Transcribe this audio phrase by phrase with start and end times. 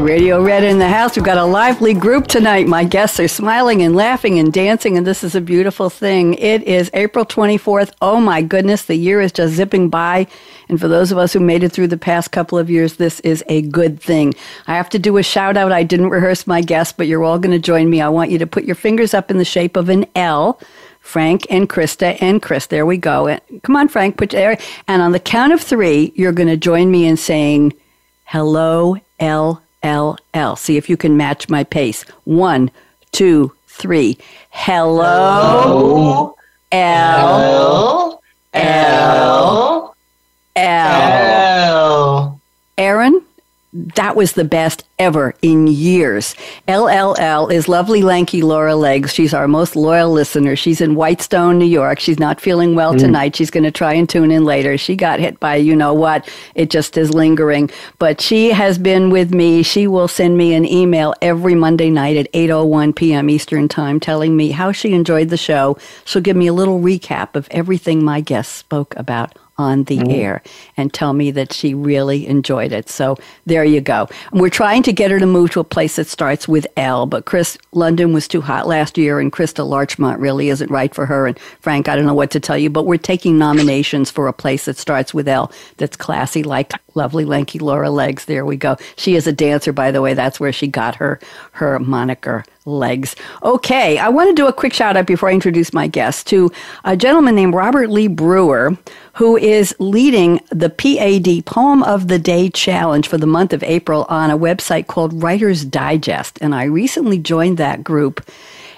[0.00, 1.16] Radio Red in the house.
[1.16, 2.66] We've got a lively group tonight.
[2.66, 6.34] My guests are smiling and laughing and dancing, and this is a beautiful thing.
[6.34, 7.92] It is April 24th.
[8.00, 10.26] Oh my goodness, the year is just zipping by.
[10.68, 13.20] And for those of us who made it through the past couple of years, this
[13.20, 14.34] is a good thing.
[14.66, 15.72] I have to do a shout out.
[15.72, 18.00] I didn't rehearse my guests, but you're all going to join me.
[18.00, 20.60] I want you to put your fingers up in the shape of an L
[21.00, 22.66] Frank and Christa and Chris.
[22.66, 23.26] There we go.
[23.26, 24.58] And, Come on, Frank, put and
[24.88, 27.72] on the count of three, you're going to join me in saying,
[28.26, 30.56] hello, L, L, L.
[30.56, 32.04] See if you can match my pace.
[32.24, 32.70] One,
[33.12, 34.18] two, three.
[34.50, 36.34] Hello,
[36.72, 38.22] L, L,
[38.54, 39.94] L.
[40.56, 41.77] L.
[43.94, 46.34] That was the best ever in years.
[46.66, 49.14] LLL is lovely, lanky Laura Legs.
[49.14, 50.56] She's our most loyal listener.
[50.56, 52.00] She's in Whitestone, New York.
[52.00, 52.98] She's not feeling well Mm.
[52.98, 53.36] tonight.
[53.36, 54.76] She's going to try and tune in later.
[54.76, 56.28] She got hit by you know what.
[56.54, 57.70] It just is lingering.
[57.98, 59.62] But she has been with me.
[59.62, 63.30] She will send me an email every Monday night at 8:01 p.m.
[63.30, 65.78] Eastern Time telling me how she enjoyed the show.
[66.04, 70.10] She'll give me a little recap of everything my guests spoke about on the mm-hmm.
[70.10, 70.42] air
[70.76, 72.88] and tell me that she really enjoyed it.
[72.88, 74.08] So there you go.
[74.32, 77.24] We're trying to get her to move to a place that starts with L, but
[77.24, 81.26] Chris London was too hot last year and Christa Larchmont really isn't right for her.
[81.26, 84.32] And Frank, I don't know what to tell you, but we're taking nominations for a
[84.32, 88.26] place that starts with L that's classy, like lovely lanky Laura Legs.
[88.26, 88.76] There we go.
[88.96, 90.14] She is a dancer, by the way.
[90.14, 91.18] That's where she got her
[91.52, 93.16] her moniker legs.
[93.42, 96.52] Okay, I want to do a quick shout out before I introduce my guest to
[96.84, 98.76] a gentleman named Robert Lee Brewer,
[99.14, 104.06] who is leading the PAD Poem of the Day Challenge for the month of April
[104.08, 106.38] on a website called Writer's Digest.
[106.40, 108.28] And I recently joined that group,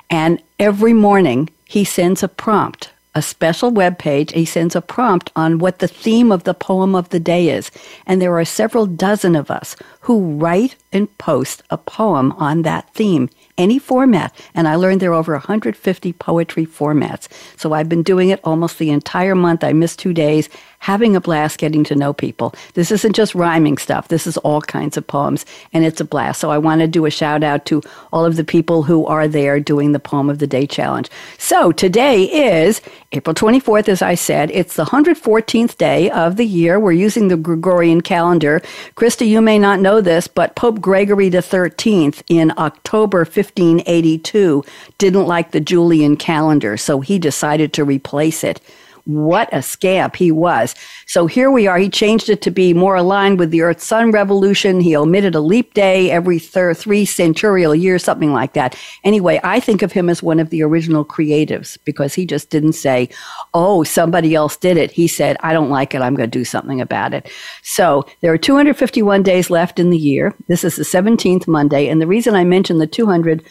[0.08, 2.90] and every morning he sends a prompt.
[3.12, 6.94] A special web page, he sends a prompt on what the theme of the poem
[6.94, 7.72] of the day is.
[8.06, 12.94] And there are several dozen of us who write and post a poem on that
[12.94, 13.28] theme
[13.60, 14.34] any format.
[14.54, 17.28] And I learned there are over 150 poetry formats.
[17.56, 19.62] So I've been doing it almost the entire month.
[19.62, 20.48] I missed two days,
[20.80, 22.54] having a blast getting to know people.
[22.74, 26.40] This isn't just rhyming stuff, this is all kinds of poems, and it's a blast.
[26.40, 27.82] So I want to do a shout out to
[28.12, 31.08] all of the people who are there doing the Poem of the Day challenge.
[31.38, 32.80] So today is
[33.12, 34.50] April 24th, as I said.
[34.52, 36.80] It's the 114th day of the year.
[36.80, 38.60] We're using the Gregorian calendar.
[38.96, 44.64] Christa, you may not know this, but Pope Gregory XIII in October 1582
[44.98, 48.60] didn't like the Julian calendar, so he decided to replace it.
[49.04, 50.74] What a scamp he was.
[51.06, 51.78] So here we are.
[51.78, 54.80] He changed it to be more aligned with the Earth Sun revolution.
[54.80, 58.76] He omitted a leap day every thir- three centurial years, something like that.
[59.04, 62.72] Anyway, I think of him as one of the original creatives because he just didn't
[62.72, 63.08] say,
[63.54, 64.90] oh, somebody else did it.
[64.90, 66.02] He said, I don't like it.
[66.02, 67.30] I'm going to do something about it.
[67.62, 70.34] So there are 251 days left in the year.
[70.48, 71.88] This is the 17th Monday.
[71.88, 73.44] And the reason I mentioned the 200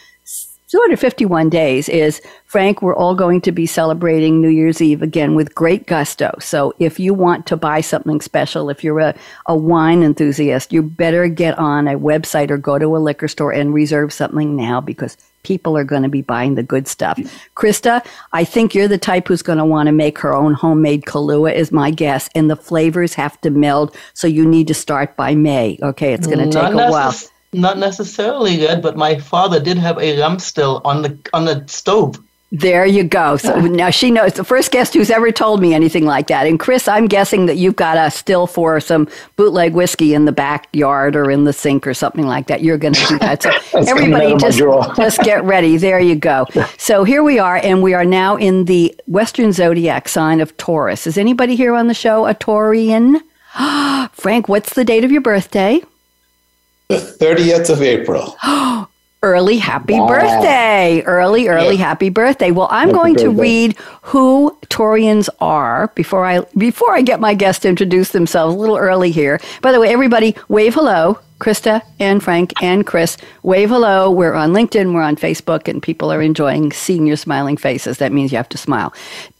[0.70, 5.52] 251 days is Frank, we're all going to be celebrating New Year's Eve again with
[5.52, 6.32] great gusto.
[6.38, 9.16] So if you want to buy something special, if you're a,
[9.46, 13.50] a wine enthusiast, you better get on a website or go to a liquor store
[13.50, 17.18] and reserve something now because people are going to be buying the good stuff.
[17.56, 21.02] Christa, I think you're the type who's going to want to make her own homemade
[21.02, 22.28] Kahlua is my guess.
[22.36, 23.96] And the flavors have to meld.
[24.14, 25.80] So you need to start by May.
[25.82, 26.12] Okay.
[26.12, 27.14] It's going to take Not a while.
[27.52, 31.64] Not necessarily good, but my father did have a rum still on the on the
[31.66, 32.20] stove.
[32.52, 33.36] There you go.
[33.36, 36.48] So now she knows the first guest who's ever told me anything like that.
[36.48, 40.32] And Chris, I'm guessing that you've got a still for some bootleg whiskey in the
[40.32, 42.60] backyard or in the sink or something like that.
[42.62, 43.44] You're going to do that.
[43.44, 43.50] So
[43.86, 44.58] everybody out of my just
[44.96, 45.76] just get ready.
[45.76, 46.46] There you go.
[46.76, 51.06] So here we are, and we are now in the Western zodiac sign of Taurus.
[51.06, 53.20] Is anybody here on the show a Taurian?
[54.12, 55.80] Frank, what's the date of your birthday?
[56.90, 58.36] The 30th of April.
[59.22, 60.08] Early happy Wow.
[60.08, 61.02] birthday.
[61.06, 61.84] Early, early Yeah.
[61.84, 62.50] happy birthday.
[62.50, 67.34] Well, I'm Happy going to read who Taurians are before I before I get my
[67.34, 69.38] guests to introduce themselves a little early here.
[69.62, 71.18] By the way, everybody wave hello.
[71.38, 74.10] Christa and Frank and Chris, wave hello.
[74.10, 77.96] We're on LinkedIn, we're on Facebook, and people are enjoying seeing your smiling faces.
[77.98, 78.92] That means you have to smile.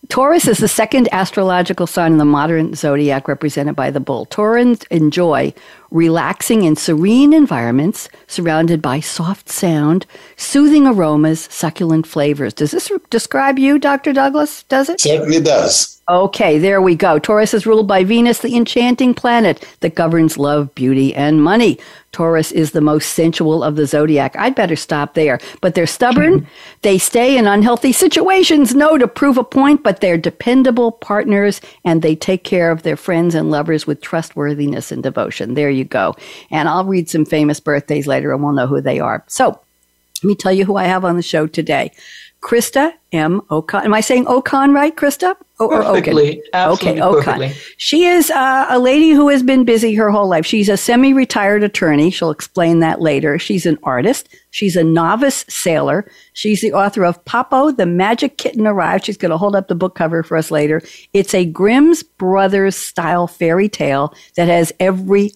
[0.09, 4.27] Taurus is the second astrological sign in the modern zodiac represented by the bull.
[4.27, 5.53] Taurans enjoy
[5.91, 10.07] relaxing and serene environments surrounded by soft sound,
[10.37, 12.55] soothing aromas, succulent flavors.
[12.55, 14.13] Does this describe you, Dr.
[14.13, 14.63] Douglas?
[14.65, 15.01] Does it?
[15.01, 16.01] Certainly does.
[16.09, 17.21] Okay, there we go.
[17.21, 21.79] Taurus is ruled by Venus, the enchanting planet that governs love, beauty, and money.
[22.13, 24.35] Taurus is the most sensual of the zodiac.
[24.37, 25.39] I'd better stop there.
[25.61, 26.41] But they're stubborn.
[26.41, 26.47] Hmm.
[26.83, 32.03] they stay in unhealthy situations, no, to prove a point, but they're dependable partners and
[32.03, 35.55] they take care of their friends and lovers with trustworthiness and devotion.
[35.55, 36.17] There you go.
[36.51, 39.25] And I'll read some famous birthdays later and we'll know who they are.
[39.29, 39.61] So
[40.23, 41.93] let me tell you who I have on the show today.
[42.43, 43.43] Christa M.
[43.51, 43.85] Okon.
[43.85, 45.37] Am I saying Okon right, Christa?
[45.59, 46.43] O- perfectly.
[46.55, 47.25] Absolutely okay.
[47.25, 47.53] Perfectly.
[47.77, 50.47] She is uh, a lady who has been busy her whole life.
[50.47, 52.11] She's a semi retired attorney.
[52.11, 53.39] She'll explain that later.
[53.39, 54.29] She's an artist.
[54.51, 56.11] She's a novice sailor.
[56.33, 59.05] She's the author of Poppo, the Magic Kitten Arrived.
[59.05, 60.81] She's going to hold up the book cover for us later.
[61.13, 65.33] It's a Grimm's Brothers style fairy tale that has every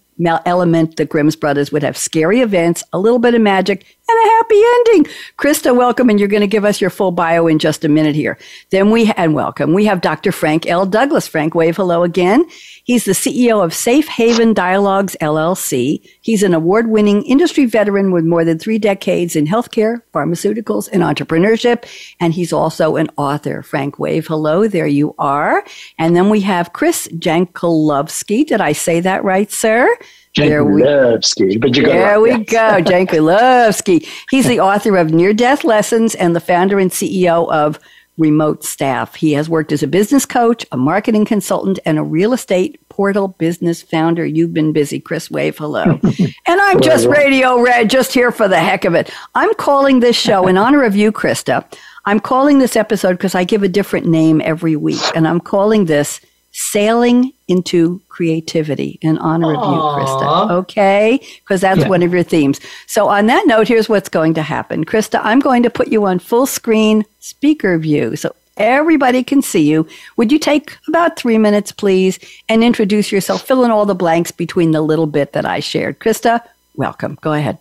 [0.46, 4.30] element the Grimm's brothers would have scary events, a little bit of magic, and a
[4.30, 5.12] happy ending.
[5.38, 8.14] Christa, welcome, and you're going to give us your full bio in just a minute
[8.14, 8.38] here.
[8.70, 9.72] Then we and welcome.
[9.72, 10.32] We have Dr.
[10.32, 10.86] Frank L.
[10.86, 11.26] Douglas.
[11.26, 12.44] Frank, wave hello again.
[12.84, 16.06] He's the CEO of Safe Haven Dialogues LLC.
[16.20, 21.86] He's an award-winning industry veteran with more than three decades in healthcare, pharmaceuticals, and entrepreneurship,
[22.20, 23.62] and he's also an author.
[23.62, 24.68] Frank, wave hello.
[24.68, 25.64] There you are.
[25.98, 28.46] And then we have Chris Jankulovski.
[28.46, 29.88] Did I say that right, sir?
[30.34, 34.06] Jankulovski, but you got There we go, Jankulovski.
[34.30, 37.78] He's the author of Near Death Lessons and the founder and CEO of
[38.16, 39.16] Remote Staff.
[39.16, 43.28] He has worked as a business coach, a marketing consultant, and a real estate portal
[43.28, 44.24] business founder.
[44.24, 45.58] You've been busy, Chris Wave.
[45.58, 45.98] Hello.
[46.46, 49.10] and I'm just Radio Red, just here for the heck of it.
[49.34, 51.64] I'm calling this show in honor of you, Christa.
[52.04, 55.86] I'm calling this episode because I give a different name every week, and I'm calling
[55.86, 56.20] this
[56.56, 59.56] Sailing into Creativity in honor Aww.
[59.56, 60.50] of you, Christa.
[60.52, 61.18] Okay?
[61.40, 61.88] Because that's yeah.
[61.88, 62.60] one of your themes.
[62.86, 64.84] So, on that note, here's what's going to happen.
[64.84, 68.14] Christa, I'm going to put you on full screen speaker view.
[68.14, 69.84] So, everybody can see you.
[70.16, 73.42] Would you take about three minutes, please, and introduce yourself?
[73.42, 75.98] Fill in all the blanks between the little bit that I shared.
[75.98, 76.40] Christa,
[76.76, 77.18] welcome.
[77.20, 77.58] Go ahead.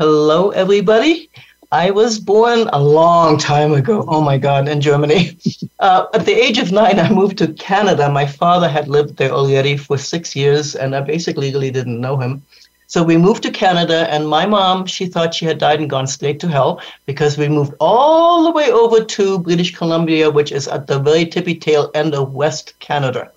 [0.00, 1.30] Hello, everybody.
[1.74, 4.04] I was born a long time ago.
[4.06, 5.36] Oh my God, in Germany.
[5.80, 8.08] Uh, at the age of nine, I moved to Canada.
[8.08, 12.16] My father had lived there already for six years, and I basically really didn't know
[12.16, 12.42] him.
[12.86, 16.06] So we moved to Canada, and my mom, she thought she had died and gone
[16.06, 20.68] straight to hell because we moved all the way over to British Columbia, which is
[20.68, 23.30] at the very tippy tail end of West Canada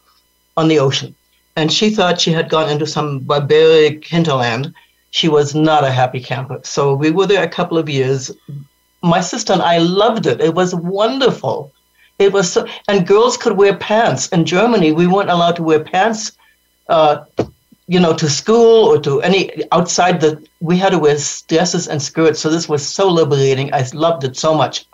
[0.55, 1.13] on the ocean.
[1.57, 4.73] And she thought she had gone into some barbaric hinterland
[5.11, 6.59] she was not a happy camper.
[6.63, 8.31] So we were there a couple of years.
[9.01, 10.41] My sister and I loved it.
[10.41, 11.71] It was wonderful.
[12.19, 14.27] It was so, and girls could wear pants.
[14.29, 16.31] In Germany, we weren't allowed to wear pants,
[16.89, 17.23] uh,
[17.87, 20.43] you know, to school or to any outside the.
[20.59, 21.17] We had to wear
[21.47, 22.39] dresses and skirts.
[22.39, 23.73] So this was so liberating.
[23.73, 24.85] I loved it so much.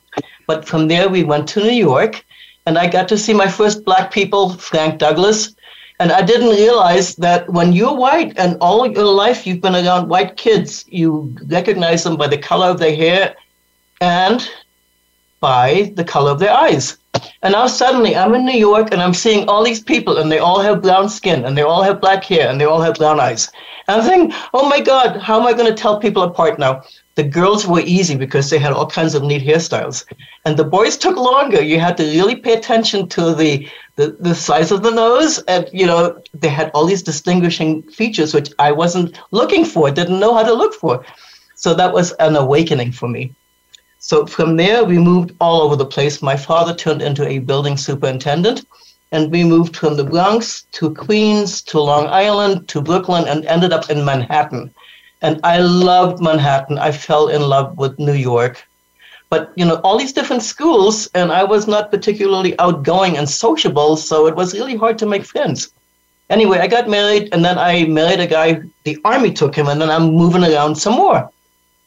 [0.48, 2.24] But from there, we went to New York,
[2.66, 5.56] and I got to see my first black people, Frank Douglas,
[6.04, 10.10] and I didn't realize that when you're white and all your life you've been around
[10.10, 13.34] white kids, you recognize them by the color of their hair
[14.02, 14.46] and
[15.40, 16.98] by the color of their eyes.
[17.42, 20.40] And now suddenly I'm in New York and I'm seeing all these people and they
[20.40, 23.22] all have brown skin and they all have black hair and they all have brown
[23.22, 23.50] eyes.
[23.88, 26.84] And I'm thinking, oh my God, how am I going to tell people apart now?
[27.16, 30.06] The girls were easy because they had all kinds of neat hairstyles.
[30.46, 31.62] And the boys took longer.
[31.62, 35.38] You had to really pay attention to the, the, the size of the nose.
[35.48, 40.20] And, you know, they had all these distinguishing features, which I wasn't looking for, didn't
[40.20, 41.06] know how to look for.
[41.56, 43.34] So that was an awakening for me.
[44.00, 46.22] So from there, we moved all over the place.
[46.22, 48.66] My father turned into a building superintendent,
[49.14, 53.72] and we moved from the Bronx to Queens to Long Island to Brooklyn and ended
[53.72, 54.74] up in Manhattan.
[55.24, 56.78] And I loved Manhattan.
[56.78, 58.64] I fell in love with New York.
[59.30, 63.96] But, you know, all these different schools, and I was not particularly outgoing and sociable,
[63.96, 65.74] so it was really hard to make friends.
[66.30, 69.82] Anyway, I got married, and then I married a guy, the army took him, and
[69.82, 71.32] then I'm moving around some more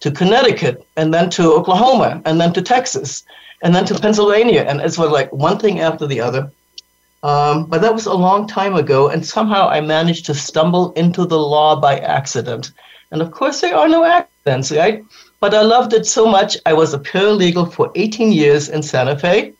[0.00, 3.22] to Connecticut, and then to Oklahoma, and then to Texas,
[3.62, 4.64] and then to Pennsylvania.
[4.66, 6.50] And it's like one thing after the other.
[7.22, 11.26] Um, but that was a long time ago, and somehow I managed to stumble into
[11.26, 12.72] the law by accident.
[13.10, 15.04] And of course, there are no accidents, right?
[15.40, 16.56] But I loved it so much.
[16.66, 19.52] I was a paralegal for 18 years in Santa Fe.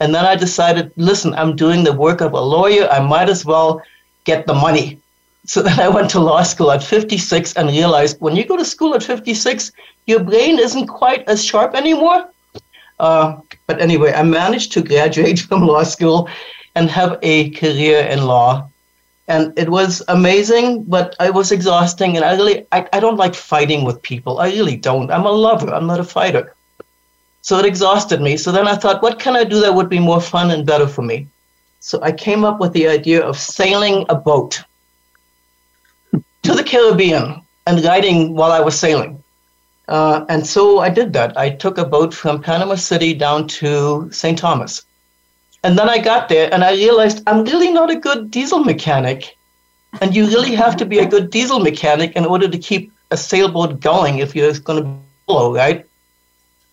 [0.00, 2.88] And then I decided, listen, I'm doing the work of a lawyer.
[2.90, 3.80] I might as well
[4.24, 5.00] get the money.
[5.44, 8.64] So then I went to law school at 56 and realized when you go to
[8.64, 9.72] school at 56,
[10.06, 12.28] your brain isn't quite as sharp anymore.
[13.00, 16.28] Uh, but anyway, I managed to graduate from law school
[16.74, 18.68] and have a career in law.
[19.28, 22.16] And it was amazing, but it was exhausting.
[22.16, 24.40] And I really, I, I don't like fighting with people.
[24.40, 25.10] I really don't.
[25.10, 26.54] I'm a lover, I'm not a fighter.
[27.42, 28.36] So it exhausted me.
[28.36, 30.86] So then I thought, what can I do that would be more fun and better
[30.86, 31.26] for me?
[31.80, 34.62] So I came up with the idea of sailing a boat
[36.12, 39.22] to the Caribbean and riding while I was sailing.
[39.88, 41.36] Uh, and so I did that.
[41.36, 44.38] I took a boat from Panama City down to St.
[44.38, 44.84] Thomas.
[45.64, 49.36] And then I got there and I realized I'm really not a good diesel mechanic.
[50.00, 53.16] And you really have to be a good diesel mechanic in order to keep a
[53.16, 54.90] sailboat going if you're going to
[55.26, 55.86] blow, right?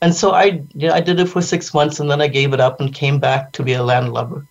[0.01, 2.62] And so I, know, I did it for six months and then I gave it
[2.62, 4.46] up and came back to be a landlubber.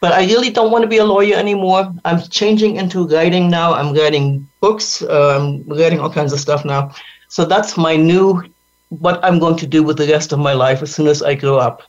[0.00, 1.92] But I really don't want to be a lawyer anymore.
[2.04, 3.72] I'm changing into writing now.
[3.72, 6.94] I'm writing books, um, writing all kinds of stuff now.
[7.28, 8.42] So that's my new,
[8.90, 11.34] what I'm going to do with the rest of my life as soon as I
[11.34, 11.82] grow up.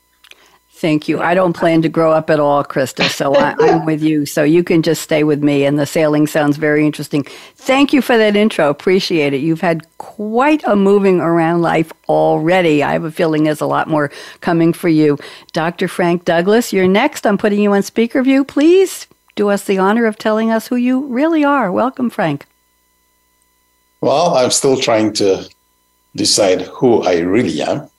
[0.84, 1.22] Thank you.
[1.22, 4.26] I don't plan to grow up at all, Christa, so I, am with you.
[4.26, 7.24] So you can just stay with me, and the sailing sounds very interesting.
[7.56, 8.70] Thank you for that intro.
[8.70, 9.38] Appreciate it.
[9.38, 12.84] You've had quite a moving around life already.
[12.84, 14.12] I have a feeling there's a lot more
[14.42, 15.18] coming for you.
[15.54, 15.88] Dr.
[15.88, 17.26] Frank Douglas, you're next.
[17.26, 18.44] I'm putting you on speaker view.
[18.44, 21.72] Please do us the honor of telling us who you really are.
[21.72, 22.46] Welcome, Frank.
[24.02, 25.50] Well, I'm still trying to
[26.14, 27.90] decide who I really am.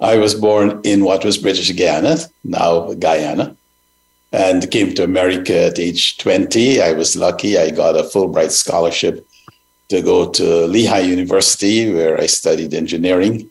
[0.00, 3.54] I was born in what was British Guiana, now Guyana,
[4.32, 6.80] and came to America at age 20.
[6.80, 7.58] I was lucky.
[7.58, 9.26] I got a Fulbright scholarship
[9.90, 13.50] to go to Lehigh University, where I studied engineering.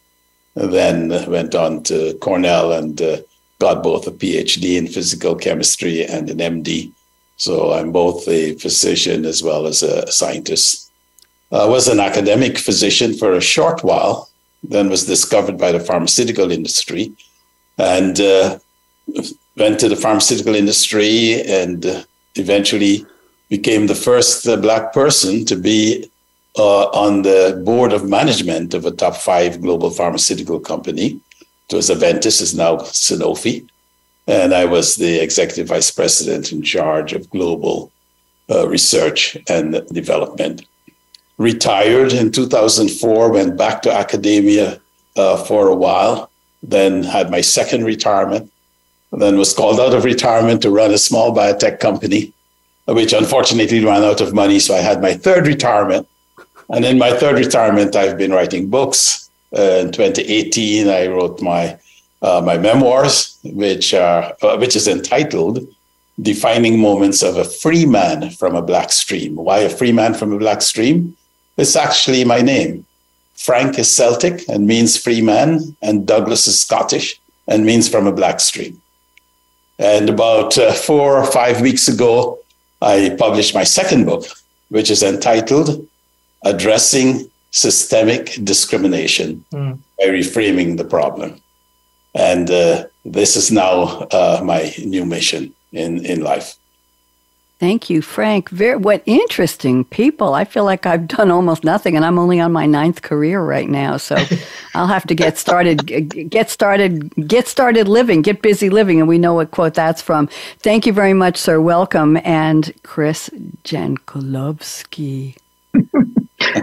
[0.56, 3.18] Then went on to Cornell and uh,
[3.60, 6.92] got both a PhD in physical chemistry and an MD.
[7.38, 10.92] So I'm both a physician as well as a scientist.
[11.52, 14.29] I was an academic physician for a short while
[14.64, 17.14] then was discovered by the pharmaceutical industry
[17.78, 18.60] and uh,
[19.58, 22.04] went to the pharmaceutical industry and uh,
[22.36, 23.06] eventually
[23.50, 26.10] became the first uh, black person to be
[26.58, 31.20] uh, on the board of management of a top five global pharmaceutical company.
[31.70, 33.68] It was Aventis, is now Sanofi.
[34.28, 37.92] And I was the executive vice president in charge of global
[38.50, 40.66] uh, research and development
[41.40, 44.80] retired in 2004, went back to academia
[45.16, 46.30] uh, for a while,
[46.62, 48.52] then had my second retirement,
[49.14, 52.34] then was called out of retirement to run a small biotech company,
[52.88, 54.60] which unfortunately ran out of money.
[54.60, 56.08] So I had my third retirement.
[56.70, 59.30] And in my third retirement, I've been writing books.
[59.58, 61.80] Uh, in 2018, I wrote my
[62.22, 65.66] uh, my memoirs, which are uh, which is entitled
[66.22, 70.32] "Defining Moments of a Free Man from a Black Stream." Why a free man from
[70.34, 71.18] a black stream?
[71.60, 72.86] It's actually my name.
[73.36, 78.12] Frank is Celtic and means free man, and Douglas is Scottish and means from a
[78.12, 78.82] black stream.
[79.78, 82.40] And about uh, four or five weeks ago,
[82.82, 84.26] I published my second book,
[84.70, 85.86] which is entitled
[86.44, 89.78] Addressing Systemic Discrimination mm.
[89.98, 91.42] by Reframing the Problem.
[92.14, 96.59] And uh, this is now uh, my new mission in, in life.
[97.60, 98.50] Thank you, Frank.
[98.50, 100.34] Very, what interesting people.
[100.34, 103.68] I feel like I've done almost nothing and I'm only on my ninth career right
[103.68, 103.98] now.
[103.98, 104.16] So
[104.76, 105.86] I'll have to get started,
[106.30, 109.00] get started, get started living, get busy living.
[109.00, 110.28] And we know what quote that's from.
[110.60, 111.60] Thank you very much, sir.
[111.60, 112.18] Welcome.
[112.24, 113.30] And Chris
[113.66, 115.36] Jankulovski.
[115.74, 115.92] Did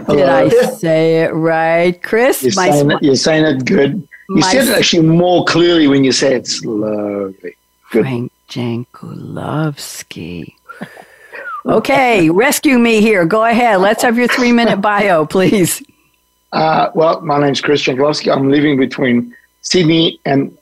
[0.09, 2.01] I say it right?
[2.01, 2.41] Chris?
[2.41, 4.07] You're, saying, it, you're saying it good.
[4.29, 7.55] You said it actually more clearly when you say it slowly.
[7.91, 8.01] Good.
[8.01, 10.55] Frank Jankulovski.
[11.67, 13.25] Okay, rescue me here.
[13.25, 13.81] Go ahead.
[13.81, 15.83] Let's have your three minute bio, please.
[16.53, 18.33] Uh, well, my name is Christian Glowski.
[18.33, 20.57] I'm living between Sydney and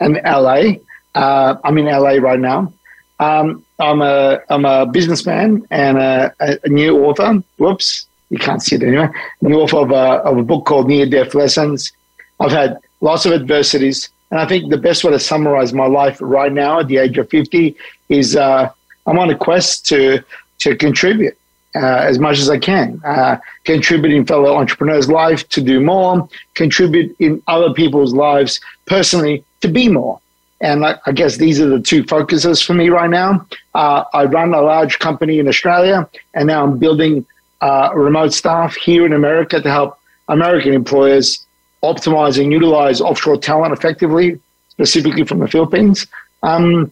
[0.00, 0.78] and LA.
[1.14, 2.72] Uh, I'm in LA right now.
[3.20, 7.42] Um, I'm a I'm a businessman and a, a, new author.
[7.58, 9.10] Whoops, you can't see it anyway.
[9.42, 11.92] New author of a, of a book called Near Death Lessons.
[12.40, 16.16] I've had lots of adversities, and I think the best way to summarize my life
[16.22, 17.76] right now at the age of 50
[18.08, 18.70] is uh,
[19.08, 20.22] I'm on a quest to
[20.58, 21.36] to contribute
[21.74, 26.28] uh, as much as I can, uh, contribute in fellow entrepreneurs' life to do more,
[26.54, 30.20] contribute in other people's lives personally to be more.
[30.60, 33.46] And I, I guess these are the two focuses for me right now.
[33.74, 37.24] Uh, I run a large company in Australia, and now I'm building
[37.60, 39.98] uh, remote staff here in America to help
[40.28, 41.44] American employers
[41.82, 46.06] optimize and utilize offshore talent effectively, specifically from the Philippines.
[46.42, 46.90] Um,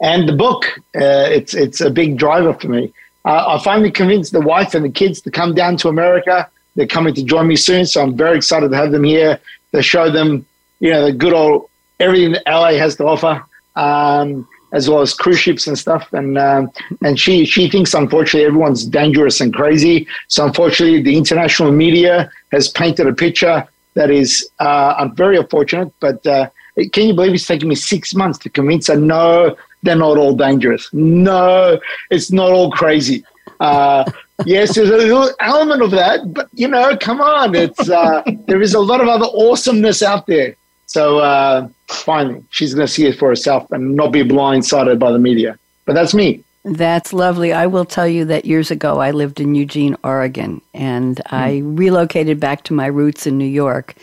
[0.00, 2.92] and the book, uh, it's it's a big driver for me.
[3.24, 6.48] Uh, I finally convinced the wife and the kids to come down to America.
[6.76, 9.40] They're coming to join me soon, so I'm very excited to have them here
[9.72, 10.46] to show them
[10.80, 11.68] you know, the good old
[12.00, 13.44] everything that LA has to offer,
[13.76, 16.12] um, as well as cruise ships and stuff.
[16.12, 16.70] And um,
[17.02, 20.06] and she she thinks unfortunately everyone's dangerous and crazy.
[20.28, 25.92] So unfortunately, the international media has painted a picture that is uh, I'm very unfortunate.
[26.00, 26.50] But uh,
[26.92, 28.96] can you believe it's taken me six months to convince her?
[28.96, 30.92] No, they're not all dangerous.
[30.92, 31.80] No,
[32.10, 33.24] it's not all crazy.
[33.60, 34.04] Uh,
[34.44, 38.60] yes, there's a little element of that, but you know, come on, it's uh, there
[38.60, 40.56] is a lot of other awesomeness out there.
[40.86, 45.12] So uh, finally, she's going to see it for herself and not be blindsided by
[45.12, 45.58] the media.
[45.84, 46.42] But that's me.
[46.64, 47.52] That's lovely.
[47.52, 51.22] I will tell you that years ago I lived in Eugene, Oregon, and mm.
[51.30, 53.94] I relocated back to my roots in New York.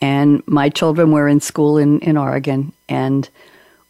[0.00, 3.28] And my children were in school in, in Oregon, and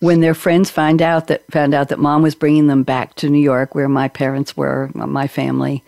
[0.05, 3.31] when their friends found out that found out that mom was bringing them back to
[3.31, 5.83] New York, where my parents were, my family,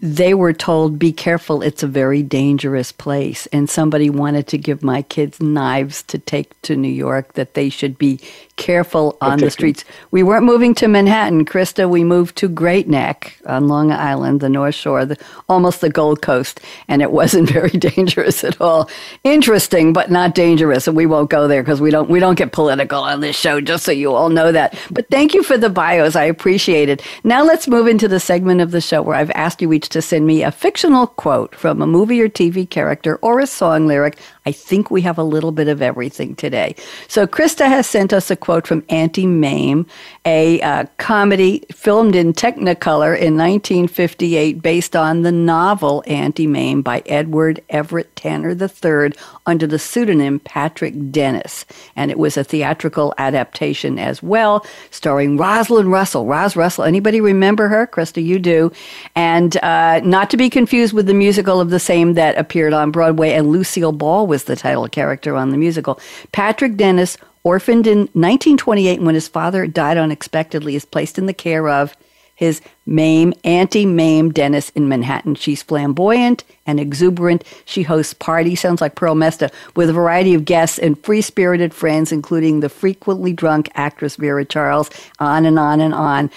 [0.00, 3.46] they were told, be careful, it's a very dangerous place.
[3.48, 7.68] And somebody wanted to give my kids knives to take to New York, that they
[7.68, 8.18] should be
[8.60, 9.86] careful on the streets.
[10.10, 11.88] We weren't moving to Manhattan, Christa.
[11.88, 16.20] We moved to Great Neck on Long Island, the North Shore, the, almost the Gold
[16.20, 16.60] Coast.
[16.86, 18.90] And it wasn't very dangerous at all.
[19.24, 20.86] Interesting, but not dangerous.
[20.86, 23.62] And we won't go there because we don't, we don't get political on this show,
[23.62, 24.78] just so you all know that.
[24.90, 26.14] But thank you for the bios.
[26.14, 27.02] I appreciate it.
[27.24, 30.02] Now let's move into the segment of the show where I've asked you each to
[30.02, 34.18] send me a fictional quote from a movie or TV character or a song lyric.
[34.44, 36.74] I think we have a little bit of everything today.
[37.08, 39.86] So Christa has sent us a quote from Auntie Mame,
[40.24, 47.02] a uh, comedy filmed in Technicolor in 1958 based on the novel Auntie Mame by
[47.06, 49.12] Edward Everett Tanner III
[49.46, 51.64] under the pseudonym Patrick Dennis.
[51.96, 56.26] And it was a theatrical adaptation as well, starring Rosalind Russell.
[56.26, 57.86] Roz Russell, anybody remember her?
[57.86, 58.72] Christa, you do.
[59.14, 62.90] And uh, not to be confused with the musical of the same that appeared on
[62.90, 66.00] Broadway, and Lucille Ball was the title character on the musical.
[66.32, 71.68] Patrick Dennis, orphaned in 1928 when his father died unexpectedly, is placed in the care
[71.68, 71.96] of
[72.40, 75.34] his Mame, Auntie Mame Dennis in Manhattan.
[75.34, 77.44] She's flamboyant and exuberant.
[77.66, 81.74] She hosts parties, sounds like Pearl Mesta, with a variety of guests and free spirited
[81.74, 84.88] friends, including the frequently drunk actress Vera Charles,
[85.18, 86.30] on and on and on.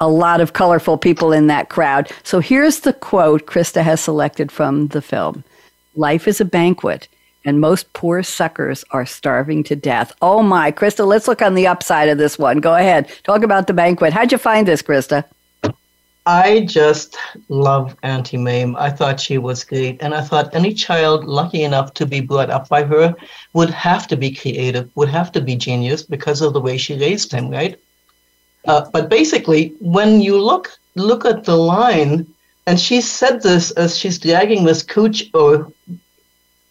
[0.00, 2.10] A lot of colorful people in that crowd.
[2.22, 5.44] So here's the quote Christa has selected from the film
[5.94, 7.06] Life is a banquet
[7.44, 10.12] and most poor suckers are starving to death.
[10.20, 12.60] Oh my, Christa, let's look on the upside of this one.
[12.60, 13.10] Go ahead.
[13.24, 14.12] Talk about the banquet.
[14.12, 15.24] How'd you find this, Christa?
[16.26, 17.16] I just
[17.48, 18.76] love Auntie Mame.
[18.76, 19.96] I thought she was great.
[20.02, 23.14] And I thought any child lucky enough to be brought up by her
[23.54, 26.98] would have to be creative, would have to be genius because of the way she
[26.98, 27.80] raised him, right?
[28.66, 32.26] Uh, but basically, when you look look at the line,
[32.66, 35.72] and she said this as she's dragging this cooch or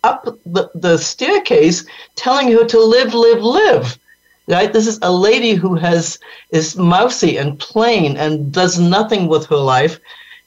[0.04, 1.86] up the, the staircase
[2.16, 4.00] telling her to live, live, live.
[4.48, 4.74] Right?
[4.74, 6.18] This is a lady who has
[6.50, 10.00] is mousy and plain and does nothing with her life.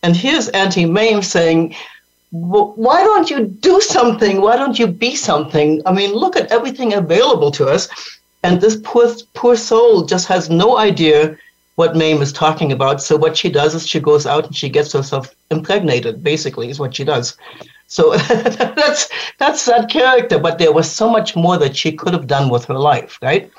[0.03, 1.77] And here's Auntie Mame saying,
[2.31, 4.41] why don't you do something?
[4.41, 5.83] Why don't you be something?
[5.87, 7.89] I mean, look at everything available to us.
[8.43, 11.37] And this poor, poor soul just has no idea
[11.77, 13.03] what Mame is talking about.
[13.03, 16.81] So what she does is she goes out and she gets herself impregnated, basically, is
[16.81, 17.37] what she does.
[17.93, 22.27] So that's that's that character, but there was so much more that she could have
[22.27, 23.51] done with her life, right?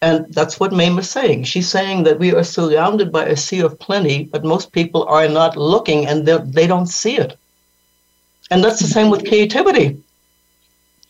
[0.00, 1.44] And that's what Mame is saying.
[1.44, 5.28] She's saying that we are surrounded by a sea of plenty, but most people are
[5.28, 7.36] not looking and they don't see it.
[8.50, 10.02] And that's the same with creativity.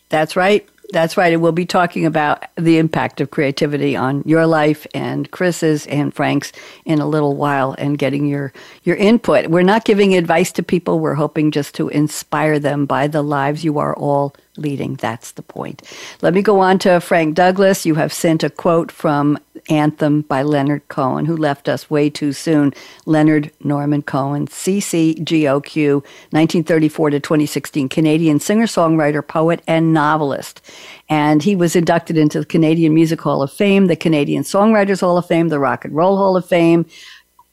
[0.09, 0.69] That's right.
[0.91, 1.35] That's right.
[1.35, 6.15] And we'll be talking about the impact of creativity on your life and Chris's and
[6.15, 6.51] Frank's
[6.87, 9.49] in a little while and getting your, your input.
[9.49, 10.99] We're not giving advice to people.
[10.99, 14.95] We're hoping just to inspire them by the lives you are all leading.
[14.97, 15.83] That's the point.
[16.23, 17.87] Let me go on to Frank Douglas.
[17.87, 22.33] You have sent a quote from Anthem by Leonard Cohen, who left us way too
[22.33, 22.73] soon.
[23.07, 30.61] Leonard Norman Cohen, CCGOQ, 1934 to 2016, Canadian singer songwriter, poet, and novelist.
[31.09, 35.17] And he was inducted into the Canadian Music Hall of Fame, the Canadian Songwriters Hall
[35.19, 36.87] of Fame, the Rock and Roll Hall of Fame,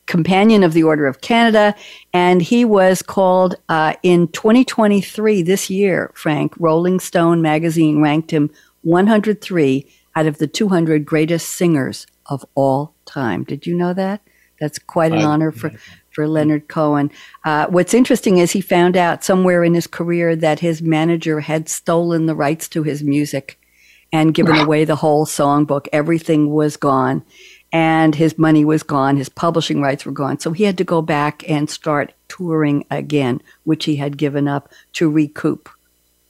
[0.08, 1.76] Companion of the Order of Canada,
[2.14, 8.52] and he was called uh, in 2023, this year, Frank, Rolling Stone magazine ranked him
[8.84, 13.44] 103 out of the 200 greatest singers of all time.
[13.44, 14.22] Did you know that?
[14.60, 15.72] That's quite an I, honor for,
[16.12, 17.12] for Leonard Cohen.
[17.44, 21.68] Uh, what's interesting is he found out somewhere in his career that his manager had
[21.68, 23.60] stolen the rights to his music
[24.14, 25.88] and given away the whole songbook.
[25.92, 27.24] Everything was gone
[27.76, 29.18] and his money was gone.
[29.18, 30.40] His publishing rights were gone.
[30.40, 34.72] So he had to go back and start touring again, which he had given up
[34.94, 35.70] to recoup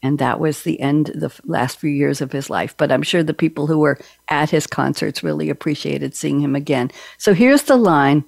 [0.02, 2.76] And that was the end, the last few years of his life.
[2.76, 6.90] But I'm sure the people who were at his concerts really appreciated seeing him again.
[7.20, 8.24] So here's the line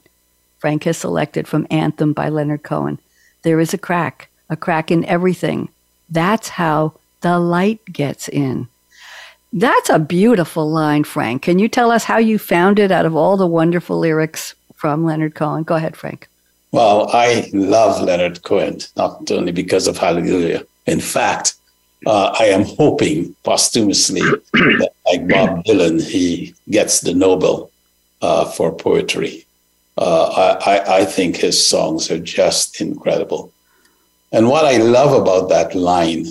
[0.59, 2.99] Frank has selected from Anthem by Leonard Cohen
[3.41, 5.69] There is a crack, a crack in everything.
[6.07, 8.67] That's how the light gets in.
[9.59, 11.41] That's a beautiful line, Frank.
[11.41, 15.03] Can you tell us how you found it out of all the wonderful lyrics from
[15.03, 15.63] Leonard Cohen?
[15.63, 16.27] Go ahead, Frank.
[16.71, 20.63] Well, I love Leonard Cohen, not only because of Hallelujah.
[20.85, 21.55] In fact,
[22.05, 24.21] uh, I am hoping posthumously
[24.53, 27.71] that, like Bob Dylan, he gets the Nobel
[28.21, 29.43] uh, for poetry.
[29.97, 33.51] Uh, I, I think his songs are just incredible.
[34.31, 36.27] And what I love about that line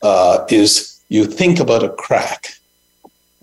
[0.00, 2.54] uh, is you think about a crack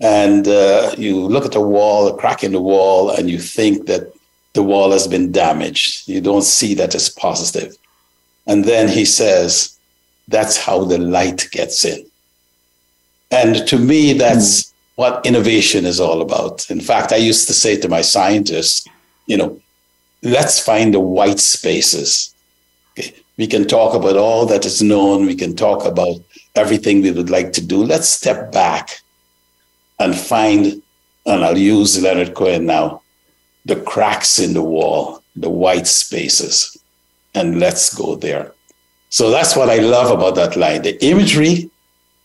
[0.00, 3.86] and uh, you look at a wall, a crack in the wall, and you think
[3.86, 4.12] that
[4.54, 6.08] the wall has been damaged.
[6.08, 7.76] You don't see that as positive.
[8.48, 9.78] And then he says,
[10.26, 12.04] that's how the light gets in.
[13.30, 14.72] And to me, that's mm.
[14.96, 16.68] what innovation is all about.
[16.70, 18.88] In fact, I used to say to my scientists,
[19.26, 19.60] you know,
[20.22, 22.34] let's find the white spaces.
[22.98, 23.14] Okay.
[23.36, 25.26] We can talk about all that is known.
[25.26, 26.20] We can talk about
[26.54, 27.84] everything we would like to do.
[27.84, 29.00] Let's step back
[29.98, 30.82] and find,
[31.26, 33.02] and I'll use Leonard Cohen now,
[33.64, 36.76] the cracks in the wall, the white spaces,
[37.34, 38.52] and let's go there.
[39.10, 40.82] So that's what I love about that line.
[40.82, 41.70] The imagery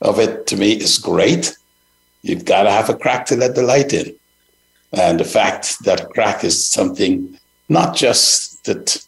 [0.02, 1.56] of it to me is great.
[2.22, 4.16] You've got to have a crack to let the light in.
[4.94, 7.38] And the fact that a crack is something
[7.70, 9.06] not just that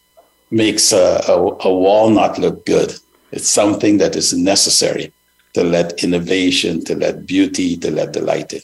[0.51, 2.93] makes a, a, a wall not look good,
[3.31, 5.11] it's something that is necessary
[5.53, 8.61] to let innovation, to let beauty, to let the light in.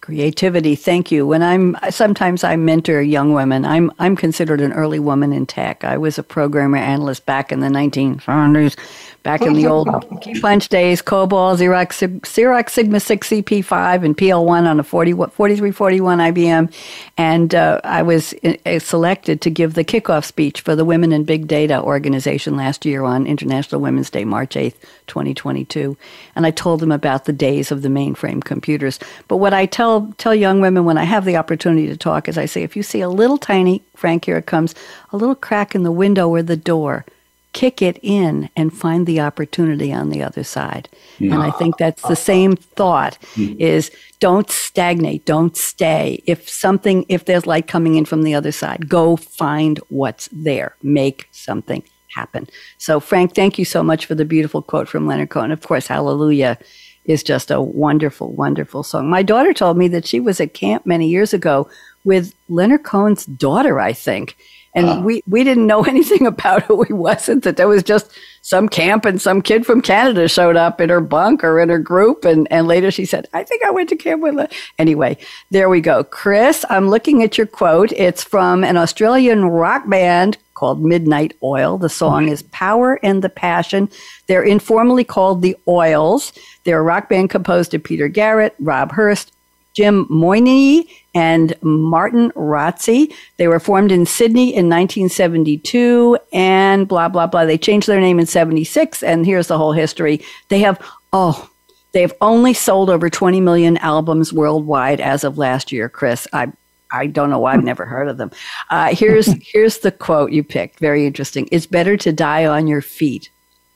[0.00, 0.74] Creativity.
[0.76, 1.26] Thank you.
[1.26, 3.66] When I'm sometimes I mentor young women.
[3.66, 5.84] I'm I'm considered an early woman in tech.
[5.84, 8.76] I was a programmer analyst back in the 1970s
[9.22, 9.88] back in the old
[10.22, 16.18] key punch days, COBOL, Xerox, Xerox Sigma 6 CP5, and PL1 on a 40, 4341
[16.18, 16.72] IBM.
[17.16, 21.24] And uh, I was uh, selected to give the kickoff speech for the Women in
[21.24, 25.96] Big Data organization last year on International Women's Day, March 8th, 2022.
[26.34, 28.98] And I told them about the days of the mainframe computers.
[29.28, 32.38] But what I tell, tell young women when I have the opportunity to talk is
[32.38, 34.74] I say, if you see a little tiny, Frank, here it comes,
[35.12, 37.04] a little crack in the window or the door,
[37.52, 40.88] kick it in and find the opportunity on the other side.
[41.18, 43.54] And I think that's the same thought hmm.
[43.58, 46.22] is don't stagnate, don't stay.
[46.26, 50.76] If something if there's light coming in from the other side, go find what's there.
[50.82, 51.82] Make something
[52.14, 52.48] happen.
[52.78, 55.50] So Frank, thank you so much for the beautiful quote from Leonard Cohen.
[55.50, 56.58] Of course, Hallelujah
[57.04, 59.10] is just a wonderful, wonderful song.
[59.10, 61.68] My daughter told me that she was at camp many years ago
[62.04, 64.36] with Leonard Cohen's daughter, I think
[64.74, 68.10] and uh, we, we didn't know anything about who he wasn't, that there was just
[68.42, 71.78] some camp and some kid from Canada showed up in her bunk or in her
[71.78, 72.24] group.
[72.24, 74.48] And, and later she said, I think I went to camp with her.
[74.78, 75.18] Anyway,
[75.50, 76.04] there we go.
[76.04, 77.92] Chris, I'm looking at your quote.
[77.92, 81.78] It's from an Australian rock band called Midnight Oil.
[81.78, 83.88] The song is Power and the Passion.
[84.26, 86.32] They're informally called the Oils.
[86.64, 89.32] They're a rock band composed of Peter Garrett, Rob Hirst,
[89.72, 93.12] Jim Moginie and Martin Rotsey.
[93.36, 97.44] They were formed in Sydney in 1972 and blah, blah, blah.
[97.44, 99.02] They changed their name in 76.
[99.02, 100.20] And here's the whole history.
[100.48, 100.80] They have,
[101.12, 101.50] oh,
[101.92, 106.28] they've only sold over 20 million albums worldwide as of last year, Chris.
[106.32, 106.52] I,
[106.92, 108.30] I don't know why I've never heard of them.
[108.70, 110.78] Uh, here's, here's the quote you picked.
[110.78, 111.48] Very interesting.
[111.50, 113.30] It's better to die on your feet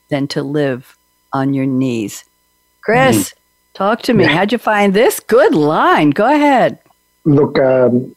[0.08, 0.96] than to live
[1.32, 2.24] on your knees.
[2.80, 3.38] Chris, mm-hmm.
[3.74, 4.24] talk to me.
[4.24, 5.18] How'd you find this?
[5.18, 6.10] Good line.
[6.10, 6.78] Go ahead.
[7.24, 8.14] Look, um,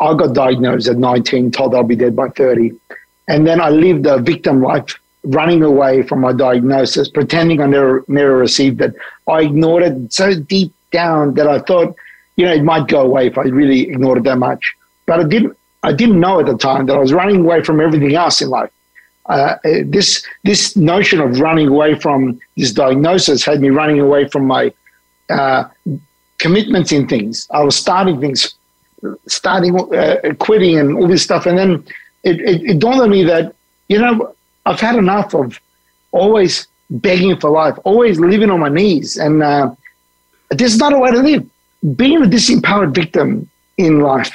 [0.00, 2.72] I got diagnosed at 19, told I'll be dead by 30.
[3.28, 8.04] And then I lived a victim life, running away from my diagnosis, pretending I never,
[8.08, 8.94] never received it.
[9.28, 11.94] I ignored it so deep down that I thought,
[12.36, 14.74] you know, it might go away if I really ignored it that much.
[15.06, 17.80] But I didn't, I didn't know at the time that I was running away from
[17.80, 18.70] everything else in life.
[19.26, 24.46] Uh, this this notion of running away from this diagnosis had me running away from
[24.46, 24.72] my
[25.30, 25.64] uh,
[26.42, 27.34] commitments in things.
[27.58, 28.40] I was starting things,
[29.28, 31.46] starting uh, quitting and all this stuff.
[31.46, 31.70] And then
[32.28, 33.54] it, it, it dawned on me that,
[33.88, 34.14] you know,
[34.66, 35.58] I've had enough of
[36.10, 39.16] always begging for life, always living on my knees.
[39.16, 39.74] And uh,
[40.50, 41.44] this is not a way to live.
[41.96, 44.34] Being a disempowered victim in life,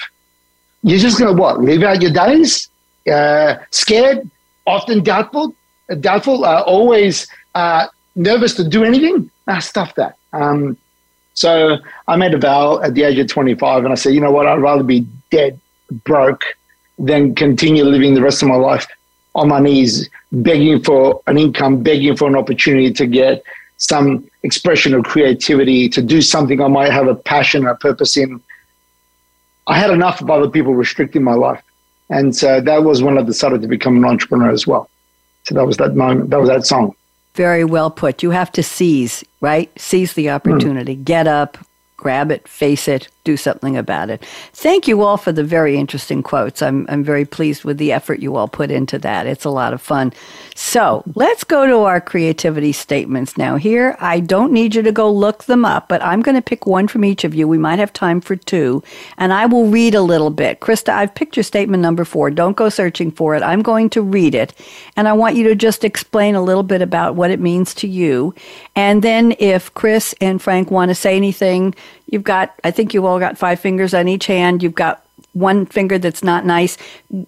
[0.84, 1.60] you're just going to what?
[1.62, 2.70] Live out your days,
[3.12, 4.30] uh, scared,
[4.65, 5.56] often doubtful,
[6.00, 9.30] doubtful, uh, always uh, nervous to do anything.
[9.48, 10.15] Nah, stuff that.
[10.34, 10.78] Um,
[11.38, 14.32] so I made a vow at the age of 25 and I said, you know
[14.32, 15.60] what, I'd rather be dead,
[16.04, 16.43] broke,
[16.97, 18.88] than continue living the rest of my life
[19.36, 23.43] on my knees, begging for an income, begging for an opportunity to get
[23.78, 28.41] some expression of creativity, to do something I might have a passion, a purpose in.
[29.67, 31.62] I had enough of other people restricting my life.
[32.10, 34.89] And so that was when I decided to become an entrepreneur as well.
[35.43, 36.95] So that was that moment, that was that song.
[37.38, 38.23] Very well put.
[38.23, 39.71] You have to seize, right?
[39.80, 40.95] Seize the opportunity.
[40.95, 41.04] Mm.
[41.06, 41.60] Get up,
[41.95, 44.24] grab it, face it, do something about it.
[44.54, 46.62] Thank you all for the very interesting quotes.
[46.62, 49.28] I'm, I'm very pleased with the effort you all put into that.
[49.28, 50.13] It's a lot of fun.
[50.56, 53.58] So let's go to our creativity statements now.
[53.58, 56.66] Here, I don't need you to go look them up, but I'm going to pick
[56.66, 57.50] one from each of you.
[57.50, 58.82] We might have time for two,
[59.18, 60.62] and I will read a little bit.
[60.62, 62.32] Christa, I've picked your statement number four.
[62.32, 63.44] Don't go searching for it.
[63.44, 64.54] I'm going to read it,
[64.96, 67.88] and I want you to just explain a little bit about what it means to
[67.88, 68.34] you.
[68.76, 71.76] And then if Chris and Frank want to say anything,
[72.08, 74.63] You've got, I think you've all got five fingers on each hand.
[74.63, 75.06] You've got
[75.39, 76.78] one finger that's not nice.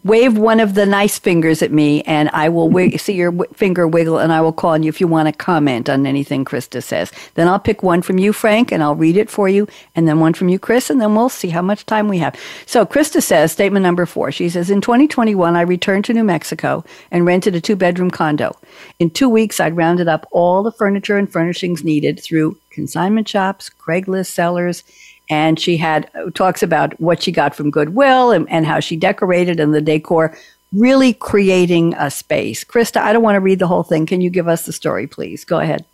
[0.04, 3.54] Wave one of the nice fingers at me, and I will wig- see your w-
[3.54, 6.46] finger wiggle, and I will call on you if you want to comment on anything
[6.46, 7.12] Christa says.
[7.36, 10.20] Then I'll pick one from you, Frank, and I'll read it for you, and then
[10.20, 12.36] one from you, Chris, and then we'll see how much time we have.
[12.66, 14.32] So Christa says, statement number four.
[14.32, 18.58] She says, in 2021, I returned to New Mexico and rented a two-bedroom condo.
[19.00, 23.70] In two weeks, I'd rounded up all the furniture and furnishings needed through consignment shops,
[23.70, 24.84] Craigslist sellers,
[25.30, 28.96] and she had uh, talks about what she got from Goodwill and, and how she
[28.96, 30.36] decorated and the decor,
[30.74, 32.64] really creating a space.
[32.64, 34.06] Christa, I don't want to read the whole thing.
[34.06, 35.46] Can you give us the story, please?
[35.46, 35.86] Go ahead.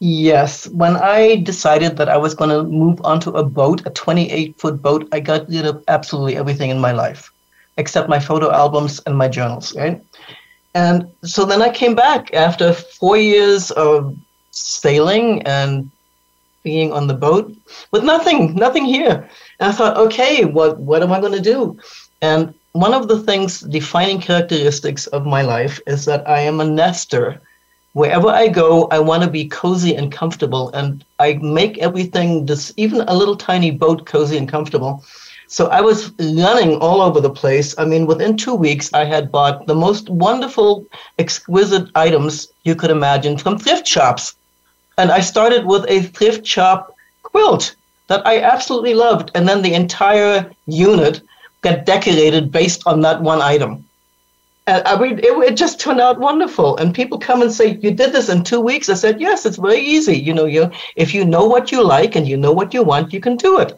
[0.00, 0.68] Yes.
[0.68, 4.82] When I decided that I was going to move onto a boat, a 28 foot
[4.82, 7.30] boat, I got rid of absolutely everything in my life
[7.76, 10.02] except my photo albums and my journals, right?
[10.74, 14.16] And so then I came back after four years of
[14.50, 15.90] sailing and
[16.62, 17.54] being on the boat
[17.90, 19.28] with nothing, nothing here.
[19.60, 21.78] And I thought, okay, what what am I going to do?
[22.20, 26.64] And one of the things, defining characteristics of my life is that I am a
[26.64, 27.40] nester.
[27.92, 32.72] Wherever I go, I want to be cozy and comfortable, and I make everything, this
[32.78, 35.04] even a little tiny boat, cozy and comfortable.
[35.48, 37.74] So I was running all over the place.
[37.76, 40.86] I mean, within two weeks, I had bought the most wonderful,
[41.18, 44.34] exquisite items you could imagine from thrift shops
[45.02, 47.74] and I started with a thrift shop quilt
[48.06, 49.32] that I absolutely loved.
[49.34, 51.20] And then the entire unit
[51.62, 53.84] got decorated based on that one item.
[54.68, 56.76] And I mean, it, it just turned out wonderful.
[56.76, 59.56] And people come and say, "You did this in two weeks." I said, "Yes, it's
[59.56, 60.16] very easy.
[60.16, 63.12] You know, you if you know what you like and you know what you want,
[63.12, 63.70] you can do it."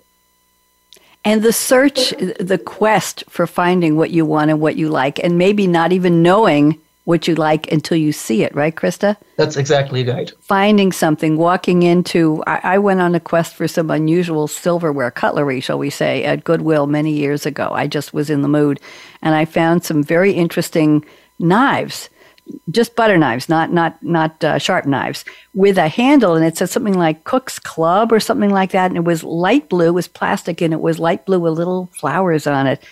[1.24, 5.38] And the search, the quest for finding what you want and what you like, and
[5.38, 9.16] maybe not even knowing what you like until you see it, right, Christa?
[9.36, 10.32] That's exactly right.
[10.40, 15.60] Finding something, walking into, I, I, went on a quest for some unusual silverware, cutlery,
[15.60, 17.70] shall we say, at Goodwill many years ago.
[17.72, 18.80] I just was in the mood
[19.20, 21.04] and I found some very interesting
[21.38, 22.08] knives.
[22.70, 26.68] Just butter knives, not not not uh, sharp knives, with a handle, and it said
[26.68, 30.08] something like Cook's Club or something like that, and it was light blue, it was
[30.08, 32.84] plastic, and it was light blue with little flowers on it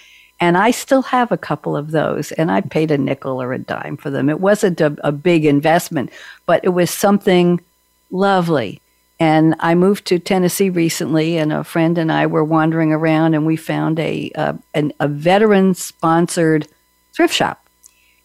[0.42, 3.60] and I still have a couple of those, and I paid a nickel or a
[3.60, 4.28] dime for them.
[4.28, 6.10] It wasn't a, a big investment,
[6.46, 7.60] but it was something
[8.10, 8.80] lovely.
[9.20, 13.46] And I moved to Tennessee recently, and a friend and I were wandering around, and
[13.46, 16.66] we found a uh, an, a veteran sponsored
[17.12, 17.64] thrift shop,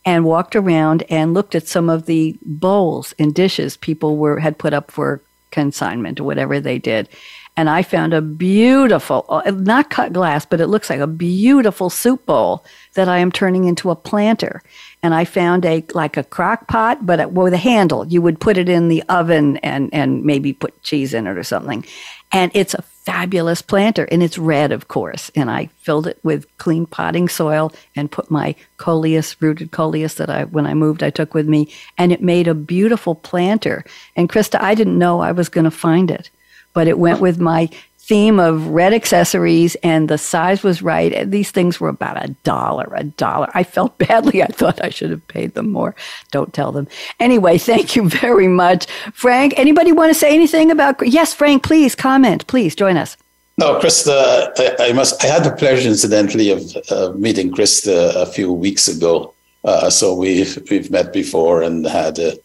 [0.04, 4.58] and walked around and looked at some of the bowls and dishes people were had
[4.58, 7.10] put up for consignment or whatever they did
[7.58, 11.90] and I found a beautiful, uh, not cut glass, but it looks like a beautiful
[11.90, 14.62] soup bowl that I am turning into a planter.
[15.02, 18.06] And I found a like a crock pot, but with a handle.
[18.06, 21.44] You would put it in the oven and and maybe put cheese in it or
[21.44, 21.84] something.
[22.32, 25.32] And it's a fabulous planter, and it's red, of course.
[25.34, 30.30] And I filled it with clean potting soil and put my coleus, rooted coleus that
[30.30, 33.84] I when I moved I took with me, and it made a beautiful planter.
[34.16, 36.30] And Christa, I didn't know I was going to find it
[36.78, 41.28] but it went with my theme of red accessories and the size was right.
[41.28, 43.50] These things were about a dollar, a dollar.
[43.56, 44.44] I felt badly.
[44.44, 45.96] I thought I should have paid them more.
[46.30, 46.88] Don't tell them.
[47.20, 48.86] Anyway, thank you very much.
[49.12, 50.96] Frank, anybody want to say anything about?
[51.02, 52.46] Yes, Frank, please comment.
[52.46, 53.18] Please join us.
[53.58, 55.24] No, Christa, I, I must.
[55.24, 56.62] I had the pleasure, incidentally, of
[56.92, 59.34] uh, meeting Christa a few weeks ago.
[59.64, 62.38] Uh, so we've we've met before and had a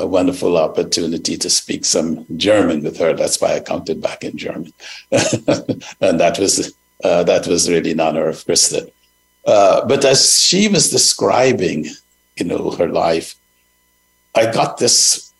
[0.00, 3.12] a wonderful opportunity to speak some German with her.
[3.14, 4.72] That's why I counted back in German,
[5.10, 8.90] and that was uh, that was really an honor of Christa.
[9.46, 11.86] Uh, but as she was describing,
[12.36, 13.34] you know, her life,
[14.34, 15.32] I got this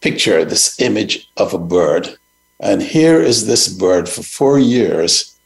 [0.00, 2.16] picture, this image of a bird,
[2.60, 5.38] and here is this bird for four years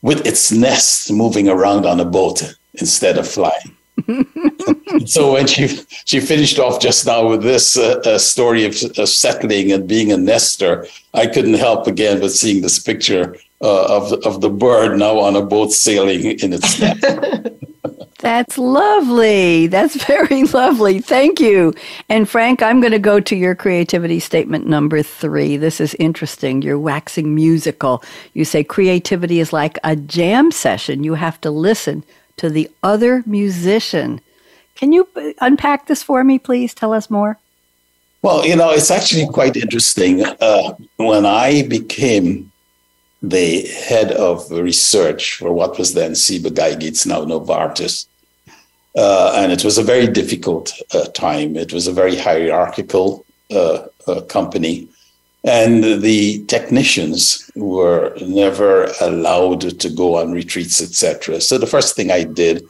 [0.00, 2.42] with its nest moving around on a boat
[2.74, 3.76] instead of flying.
[5.06, 5.68] so when she
[6.04, 10.12] she finished off just now with this uh, uh, story of, of, settling and being
[10.12, 14.98] a nester, I couldn't help again but seeing this picture uh, of of the bird
[14.98, 17.04] now on a boat sailing in its nest.
[18.22, 19.66] That's lovely.
[19.66, 21.00] That's very lovely.
[21.00, 21.74] Thank you.
[22.08, 25.56] And Frank, I'm going to go to your creativity statement number three.
[25.56, 26.62] This is interesting.
[26.62, 28.04] You're waxing musical.
[28.32, 31.02] You say creativity is like a jam session.
[31.02, 32.04] You have to listen
[32.36, 34.20] to the other musician.
[34.74, 35.08] Can you
[35.40, 36.74] unpack this for me, please?
[36.74, 37.38] Tell us more.
[38.22, 40.24] Well, you know, it's actually quite interesting.
[40.24, 42.52] Uh, when I became
[43.20, 48.06] the head of research for what was then Ciba-Geigy, now Novartis,
[48.96, 51.56] uh, and it was a very difficult uh, time.
[51.56, 54.88] It was a very hierarchical uh, uh company.
[55.44, 61.40] And the technicians were never allowed to go on retreats, etc.
[61.40, 62.64] So the first thing I did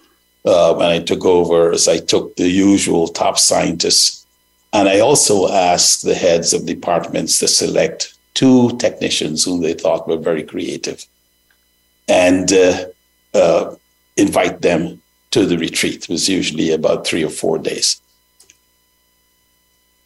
[0.44, 4.26] uh, when I took over is I took the usual top scientists,
[4.72, 10.08] and I also asked the heads of departments to select two technicians whom they thought
[10.08, 11.04] were very creative,
[12.08, 12.50] and
[13.34, 13.74] uh,
[14.16, 16.04] invite them to the retreat.
[16.04, 18.00] It was usually about three or four days.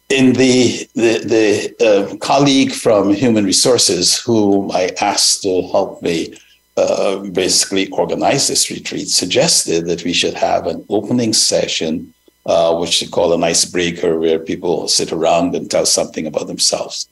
[0.09, 6.33] In the the, the uh, colleague from Human Resources, whom I asked to help me
[6.77, 12.13] uh, basically organize this retreat, suggested that we should have an opening session,
[12.45, 17.09] uh, which they call an icebreaker, where people sit around and tell something about themselves.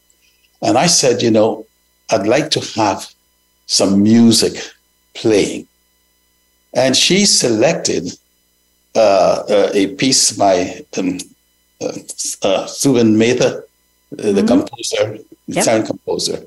[0.62, 1.66] And I said, you know,
[2.12, 3.14] I'd like to have
[3.66, 4.54] some music
[5.16, 5.68] playing
[6.76, 8.12] and she selected
[8.96, 11.18] uh, uh, a piece by um,
[11.82, 11.94] uh,
[12.42, 13.62] uh Zubin Mehta, uh,
[14.12, 14.48] the mm-hmm.
[14.48, 15.64] composer, the yep.
[15.64, 16.44] sound composer.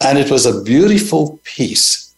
[0.00, 2.14] And it was a beautiful piece.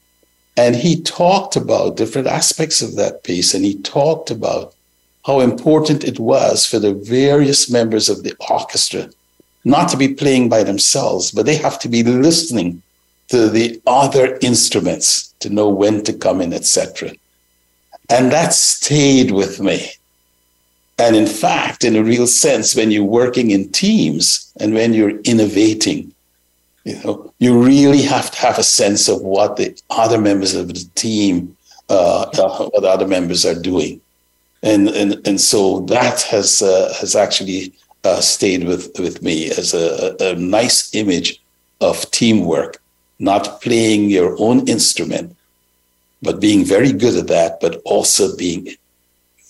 [0.57, 3.55] And he talked about different aspects of that piece.
[3.55, 4.75] And he talked about
[5.25, 9.09] how important it was for the various members of the orchestra
[9.65, 12.83] not to be playing by themselves, but they have to be listening
[13.29, 17.13] to the other instruments to know when to come in, etc.
[18.09, 19.93] And that stayed with me.
[20.99, 25.21] And in fact, in a real sense, when you're working in teams and when you're
[25.21, 26.13] innovating,
[26.85, 30.69] you know, you really have to have a sense of what the other members of
[30.69, 31.57] the team,
[31.89, 34.01] uh, uh, what the other members are doing,
[34.63, 37.73] and and and so that has uh, has actually
[38.05, 41.41] uh, stayed with with me as a, a nice image
[41.81, 42.81] of teamwork,
[43.19, 45.37] not playing your own instrument,
[46.23, 48.69] but being very good at that, but also being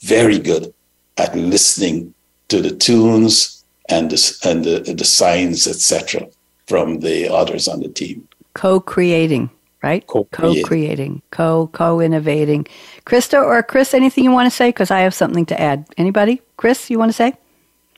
[0.03, 0.75] very good
[1.19, 2.15] at listening
[2.49, 6.29] to the tunes and the, and the, the signs, etc.,
[6.67, 8.29] from the others on the team.
[8.55, 9.51] Co-creating,
[9.83, 10.07] right?
[10.07, 12.67] Co-creating, co-creating, co co-innovating.
[13.07, 14.69] Christa or Chris, anything you want to say?
[14.69, 15.87] Because I have something to add.
[15.97, 16.43] Anybody?
[16.57, 17.35] Chris, you want to say?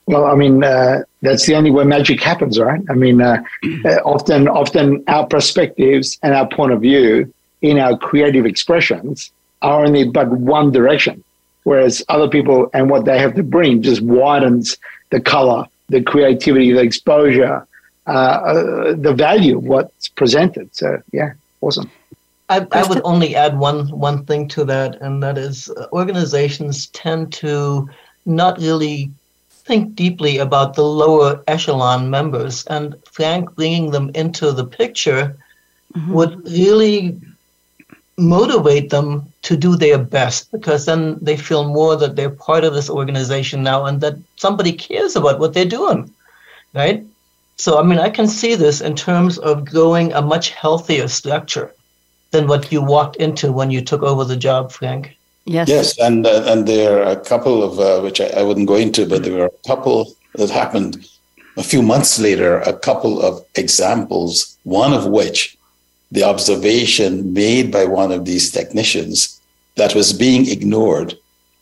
[0.07, 2.81] Well, I mean, uh, that's the only way magic happens, right?
[2.91, 3.43] I mean, uh,
[3.85, 9.31] uh often, often our perspectives and our point of view in our creative expressions
[9.63, 11.23] are only but one direction,
[11.65, 14.77] whereas other people and what they have to bring just widens
[15.11, 17.67] the color, the creativity, the exposure,
[18.07, 20.75] uh, uh, the value of what's presented.
[20.75, 21.91] So, yeah, awesome.
[22.49, 26.89] I, I, would only add one one thing to that, and that is uh, organizations
[26.89, 27.89] tend to
[28.27, 29.11] not really
[29.51, 35.37] think deeply about the lower echelon members, and Frank bringing them into the picture
[35.95, 36.13] mm-hmm.
[36.13, 37.21] would really
[38.19, 42.75] motivate them to do their best because then they feel more that they're part of
[42.75, 46.11] this organization now and that somebody cares about what they're doing
[46.75, 47.05] right?
[47.57, 51.73] So i mean i can see this in terms of growing a much healthier structure
[52.31, 55.17] than what you walked into when you took over the job frank.
[55.45, 55.69] Yes.
[55.69, 58.77] Yes and uh, and there are a couple of uh, which I, I wouldn't go
[58.77, 61.07] into but there were a couple that happened
[61.57, 65.57] a few months later a couple of examples one of which
[66.11, 69.41] the observation made by one of these technicians
[69.77, 71.17] that was being ignored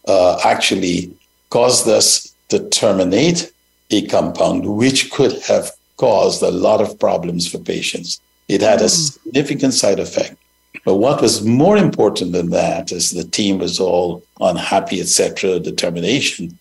[0.07, 1.15] uh, actually
[1.51, 3.53] caused us to terminate
[3.91, 8.21] a compound which could have caused a lot of problems for patients.
[8.49, 8.89] It had a hmm.
[8.89, 10.37] significant side effect.
[10.85, 16.59] But what was more important than that, as the team was all unhappy, etc., determination,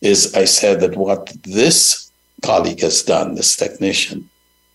[0.00, 2.10] is I said that what this
[2.42, 4.28] colleague has done, this technician,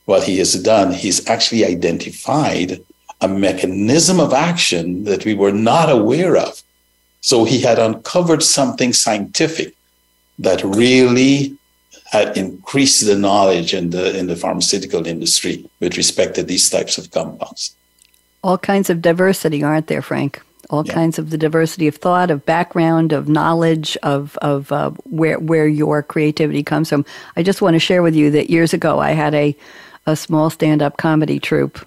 [0.07, 2.81] what he has done, he's actually identified
[3.19, 6.63] a mechanism of action that we were not aware of.
[7.19, 9.75] So he had uncovered something scientific
[10.39, 11.57] that really
[12.05, 16.97] had increased the knowledge in the in the pharmaceutical industry with respect to these types
[16.97, 17.75] of compounds.
[18.45, 20.41] All kinds of diversity, aren't there, Frank?
[20.69, 20.93] all yeah.
[20.93, 25.67] kinds of the diversity of thought, of background, of knowledge, of of uh, where where
[25.67, 27.05] your creativity comes from.
[27.35, 29.55] I just want to share with you that years ago I had a
[30.07, 31.85] a small stand up comedy troupe,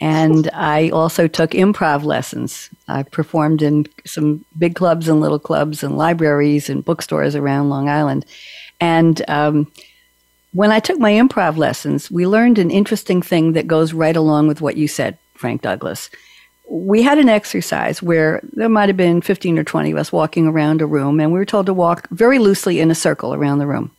[0.00, 2.68] and I also took improv lessons.
[2.88, 7.88] I performed in some big clubs and little clubs and libraries and bookstores around Long
[7.88, 8.26] Island,
[8.80, 9.22] and.
[9.28, 9.70] Um,
[10.52, 14.48] when I took my improv lessons, we learned an interesting thing that goes right along
[14.48, 16.10] with what you said, Frank Douglas
[16.70, 20.46] we had an exercise where there might have been 15 or 20 of us walking
[20.46, 23.58] around a room, and we were told to walk very loosely in a circle around
[23.58, 23.90] the room.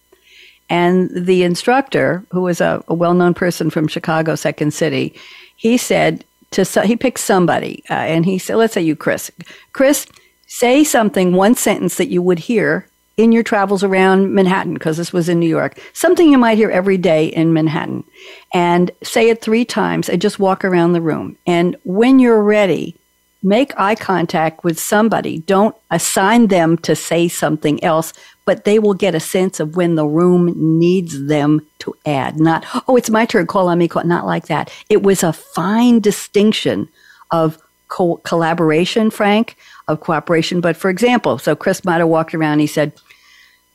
[0.71, 5.13] And the instructor, who was a, a well known person from Chicago, Second City,
[5.57, 9.29] he said to, he picked somebody, uh, and he said, let's say you, Chris.
[9.73, 10.07] Chris,
[10.47, 15.11] say something, one sentence that you would hear in your travels around Manhattan, because this
[15.11, 18.05] was in New York, something you might hear every day in Manhattan,
[18.53, 21.37] and say it three times and just walk around the room.
[21.45, 22.95] And when you're ready,
[23.43, 25.39] make eye contact with somebody.
[25.39, 28.13] Don't assign them to say something else,
[28.45, 32.39] but they will get a sense of when the room needs them to add.
[32.39, 34.03] Not, oh, it's my turn, call on me, call.
[34.03, 34.71] not like that.
[34.89, 36.89] It was a fine distinction
[37.31, 39.55] of co- collaboration, Frank,
[39.87, 40.61] of cooperation.
[40.61, 42.93] But for example, so Chris might have walked around, he said,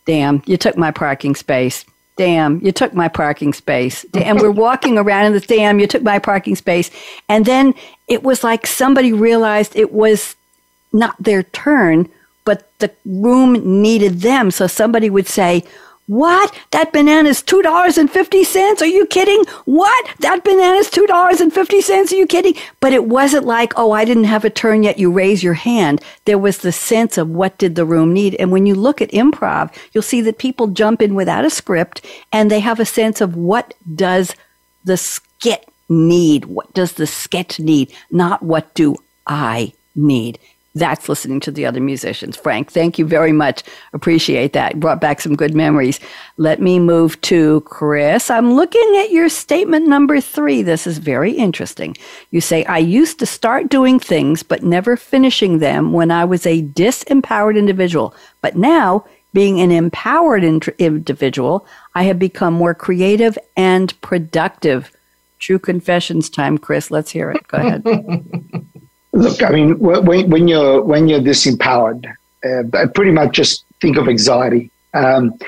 [0.05, 1.85] Damn, you took my parking space.
[2.17, 4.07] Damn, you took my parking space.
[4.15, 6.91] And we're walking around in the damn, you took my parking space.
[7.29, 7.75] And then
[8.09, 10.35] it was like somebody realized it was
[10.93, 12.09] not their turn,
[12.79, 14.51] the room needed them.
[14.51, 15.65] So somebody would say,
[16.07, 16.55] what?
[16.71, 18.81] That banana's $2.50?
[18.81, 19.45] Are you kidding?
[19.65, 20.07] What?
[20.21, 22.13] That banana's $2.50?
[22.13, 22.55] Are you kidding?
[22.81, 25.01] But it wasn't like, oh, I didn't have a turn yet.
[25.01, 26.01] You raise your hand.
[26.25, 28.37] There was the sense of what did the room need.
[28.37, 32.07] And when you look at improv, you'll see that people jump in without a script
[32.33, 34.33] and they have a sense of what does
[34.85, 36.45] the skit need?
[36.45, 37.93] What does the sketch need?
[38.13, 38.97] Not what do
[39.27, 40.39] I need?
[40.77, 42.37] That's listening to the other musicians.
[42.37, 43.63] Frank, thank you very much.
[43.95, 44.79] Appreciate that.
[44.79, 45.99] Brought back some good memories.
[46.37, 48.31] Let me move to Chris.
[48.31, 50.63] I'm looking at your statement number three.
[50.63, 51.97] This is very interesting.
[52.31, 56.47] You say, I used to start doing things, but never finishing them when I was
[56.47, 58.15] a disempowered individual.
[58.43, 64.93] But now, being an empowered individual, I have become more creative and productive.
[65.39, 66.91] True confessions time, Chris.
[66.91, 67.49] Let's hear it.
[67.49, 67.83] Go ahead.
[69.17, 72.05] Look, I mean, when, when you're when you're disempowered,
[72.45, 74.71] uh, I pretty much just think of anxiety.
[74.93, 75.39] Um,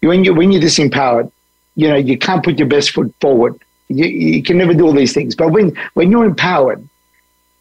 [0.00, 1.32] when you when you're disempowered,
[1.76, 3.58] you know you can't put your best foot forward.
[3.88, 5.34] You, you can never do all these things.
[5.34, 6.86] But when when you're empowered,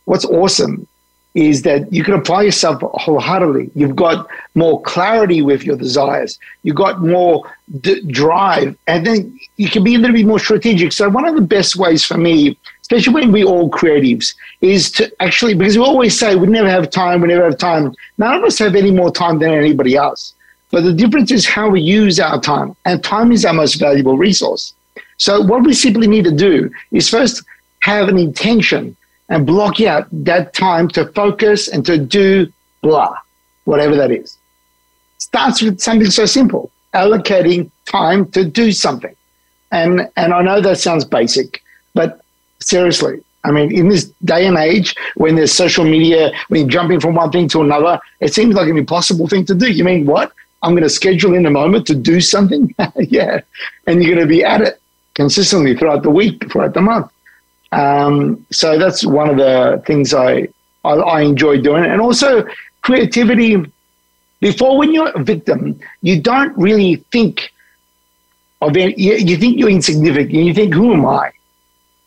[0.04, 0.88] what's awesome
[1.36, 3.72] is that you can apply yourself wholeheartedly.
[3.76, 6.38] You've got more clarity with your desires.
[6.64, 7.50] You've got more
[7.80, 10.92] d- drive, and then you can be a little bit more strategic.
[10.92, 15.12] So one of the best ways for me especially when we all creatives, is to
[15.20, 17.92] actually, because we always say we never have time, we never have time.
[18.20, 20.36] None of us have any more time than anybody else.
[20.70, 24.20] But the difference is how we use our time, and time is our most valuable
[24.20, 24.76] resource.
[25.18, 27.44] So, what we simply need to do is first
[27.82, 28.96] have an intention
[29.30, 32.52] and block out that time to focus and to do
[32.84, 33.16] blah,
[33.64, 34.38] whatever that is.
[35.18, 39.16] Starts with something so simple allocating time to do something.
[39.72, 41.62] And, and I know that sounds basic,
[41.94, 42.22] but
[42.66, 43.24] Seriously.
[43.44, 47.14] I mean, in this day and age, when there's social media, when you're jumping from
[47.14, 49.72] one thing to another, it seems like an impossible thing to do.
[49.72, 50.34] You mean what?
[50.64, 52.74] I'm going to schedule in a moment to do something?
[52.98, 53.42] yeah.
[53.86, 54.82] And you're going to be at it
[55.14, 57.12] consistently throughout the week, throughout the month.
[57.72, 60.48] Um, so that's one of the things I,
[60.84, 61.86] I, I enjoy doing.
[61.86, 62.48] And also
[62.82, 63.64] creativity.
[64.40, 67.54] Before, when you're a victim, you don't really think
[68.62, 68.98] of it.
[68.98, 70.34] You, you think you're insignificant.
[70.34, 71.32] You think, who am I?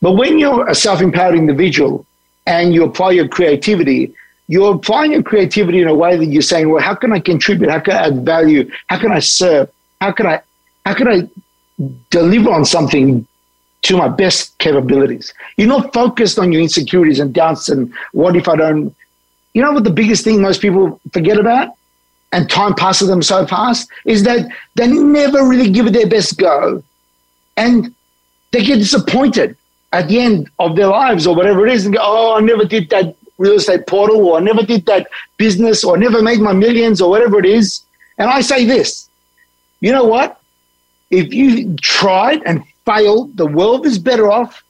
[0.01, 2.07] But when you're a self empowered individual
[2.47, 4.15] and you apply your creativity,
[4.47, 7.71] you're applying your creativity in a way that you're saying, well, how can I contribute?
[7.71, 8.71] How can I add value?
[8.89, 9.71] How can I serve?
[10.01, 10.41] How can I,
[10.87, 11.29] how can I
[12.11, 13.27] deliver on something
[13.83, 15.35] to my best capabilities?
[15.57, 18.95] You're not focused on your insecurities and doubts and what if I don't,
[19.53, 21.75] you know what the biggest thing most people forget about?
[22.33, 26.39] And time passes them so fast is that they never really give it their best
[26.39, 26.83] go.
[27.57, 27.95] And
[28.53, 29.58] they get disappointed
[29.93, 32.65] at the end of their lives or whatever it is and go, oh, I never
[32.65, 36.41] did that real estate portal or I never did that business or I never made
[36.41, 37.83] my millions or whatever it is.
[38.19, 39.09] And I say this,
[39.81, 40.41] you know what?
[41.11, 44.63] If you tried and failed, the world is better off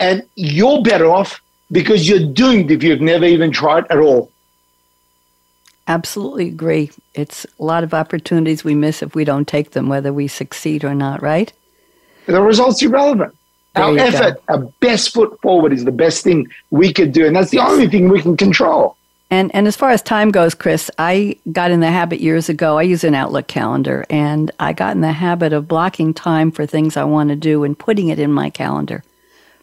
[0.00, 1.40] and you're better off
[1.70, 4.30] because you're doomed if you've never even tried at all.
[5.86, 6.90] Absolutely agree.
[7.14, 10.84] It's a lot of opportunities we miss if we don't take them, whether we succeed
[10.84, 11.52] or not, right?
[12.26, 13.34] The result's irrelevant.
[13.74, 14.54] There Our effort, go.
[14.54, 17.26] our best foot forward is the best thing we could do.
[17.26, 18.96] And that's the only thing we can control.
[19.32, 22.78] And and as far as time goes, Chris, I got in the habit years ago.
[22.78, 26.66] I use an Outlook calendar, and I got in the habit of blocking time for
[26.66, 29.04] things I want to do and putting it in my calendar.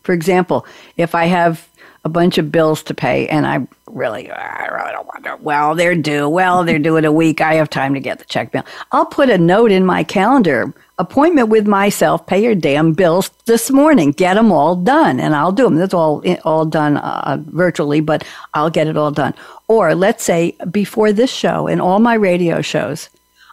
[0.04, 1.68] For example, if I have
[2.06, 5.76] a bunch of bills to pay and I really, I really don't want to, well,
[5.76, 6.30] they're due.
[6.30, 7.42] Well, they're due in a week.
[7.42, 8.64] I have time to get the check bill.
[8.92, 13.70] I'll put a note in my calendar appointment with myself, pay your damn bills this
[13.70, 15.76] morning, get them all done, and I'll do them.
[15.76, 18.24] That's all all done uh, virtually, but
[18.54, 19.34] I'll get it all done.
[19.68, 23.10] Or let's say before this show and all my radio shows,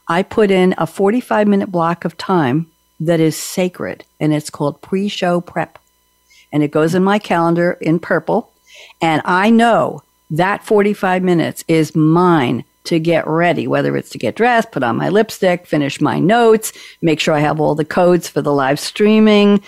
[0.08, 2.70] I put in a 45 minute block of time
[3.00, 5.78] that is sacred, and it's called pre-show prep,
[6.54, 8.50] and it goes in my calendar in purple,
[9.02, 14.36] and I know that 45 minutes is mine to get ready, whether it's to get
[14.36, 18.28] dressed, put on my lipstick, finish my notes, make sure I have all the codes
[18.28, 19.62] for the live streaming.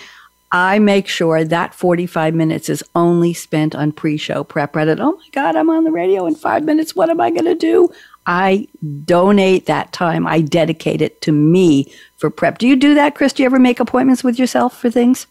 [0.51, 4.75] I make sure that 45 minutes is only spent on pre show prep.
[4.75, 6.95] Rather oh my God, I'm on the radio in five minutes.
[6.95, 7.89] What am I going to do?
[8.27, 8.67] I
[9.03, 10.25] donate that time.
[10.25, 12.59] I dedicate it to me for prep.
[12.59, 13.33] Do you do that, Chris?
[13.33, 15.27] Do you ever make appointments with yourself for things?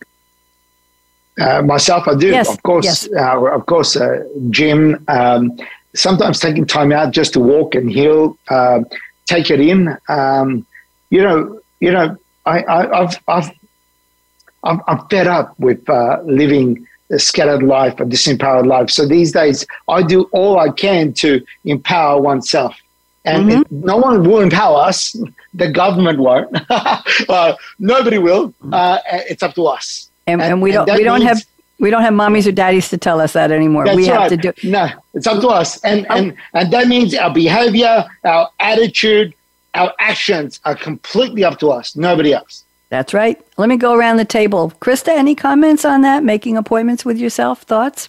[1.39, 2.29] Uh, myself, I do.
[2.29, 3.09] Yes, of course, yes.
[3.15, 5.05] uh, of course, uh, gym.
[5.09, 5.53] Um,
[5.95, 8.81] sometimes taking time out just to walk and heal, uh,
[9.27, 9.97] take it in.
[10.09, 10.67] Um,
[11.11, 12.17] you know, you know,
[12.47, 13.51] I, I, I've, I've,
[14.65, 18.91] I'm, I'm fed up with uh, living a scattered life, a disempowered life.
[18.91, 22.75] So these days, I do all I can to empower oneself.
[23.25, 23.61] And Mhm.
[23.63, 25.15] it- no one will empower us.
[25.55, 26.55] The government won't.
[27.31, 28.53] uh, nobody will.
[28.71, 28.99] Uh,
[29.31, 30.06] it's up to us.
[30.27, 31.45] And, and, And- we don't that we don't means- have
[31.79, 33.85] we don't have mommies or daddies to tell us that anymore.
[33.85, 34.41] That's we have right.
[34.41, 36.15] to do No, it's up to us, and oh.
[36.17, 39.35] and and that means our behavior, our attitude,
[39.75, 41.95] our actions are completely up to us.
[41.95, 42.65] Nobody else.
[42.89, 43.39] That's right.
[43.59, 44.73] Let me go around the table.
[44.81, 46.23] Christa, any comments on that?
[46.23, 47.63] Making appointments with yourself?
[47.63, 48.09] Thoughts?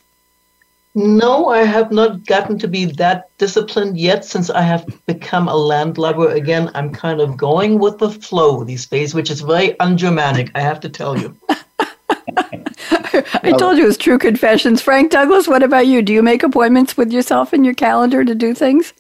[0.95, 5.55] No, I have not gotten to be that disciplined yet since I have become a
[5.55, 6.71] landlubber again.
[6.73, 10.79] I'm kind of going with the flow these days, which is very ungermanic, I have
[10.81, 11.35] to tell you.
[12.37, 14.81] I told you it was true confessions.
[14.81, 16.01] Frank Douglas, what about you?
[16.01, 18.93] Do you make appointments with yourself in your calendar to do things?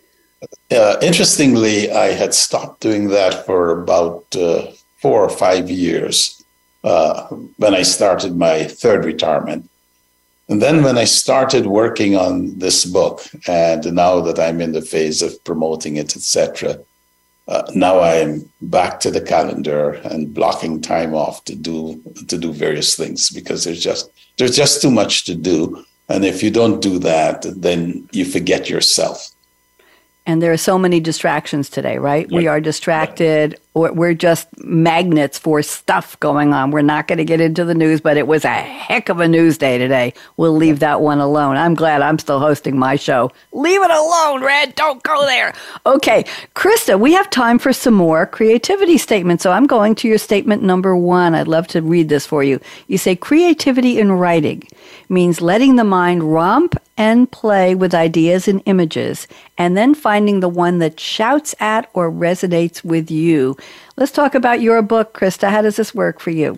[0.71, 4.67] Uh, interestingly, I had stopped doing that for about uh,
[4.97, 6.43] four or five years
[6.83, 9.69] uh, when I started my third retirement.
[10.49, 14.81] And then when I started working on this book, and now that I'm in the
[14.81, 16.79] phase of promoting it, etc.,
[17.47, 22.51] uh, now I'm back to the calendar and blocking time off to do to do
[22.51, 26.81] various things because there's just there's just too much to do, and if you don't
[26.81, 29.29] do that, then you forget yourself.
[30.27, 32.29] And there are so many distractions today, right?
[32.29, 33.57] We are distracted.
[33.73, 36.71] or We're just magnets for stuff going on.
[36.71, 39.27] We're not going to get into the news, but it was a heck of a
[39.29, 40.13] news day today.
[40.35, 41.55] We'll leave that one alone.
[41.55, 43.31] I'm glad I'm still hosting my show.
[43.53, 44.75] Leave it alone, Red.
[44.75, 45.53] Don't go there.
[45.85, 46.25] Okay,
[46.55, 49.43] Christa, we have time for some more creativity statements.
[49.43, 51.35] So I'm going to your statement number one.
[51.35, 52.59] I'd love to read this for you.
[52.87, 54.67] You say creativity in writing
[55.07, 59.27] means letting the mind romp and play with ideas and images,
[59.57, 63.55] and then finding the one that shouts at or resonates with you.
[63.95, 65.49] Let's talk about your book, Christa.
[65.49, 66.57] How does this work for you?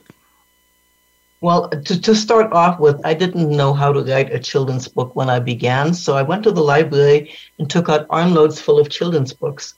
[1.42, 5.16] Well, to, to start off with, I didn't know how to write a children's book
[5.16, 5.94] when I began.
[5.94, 9.76] So I went to the library and took out armloads full of children's books.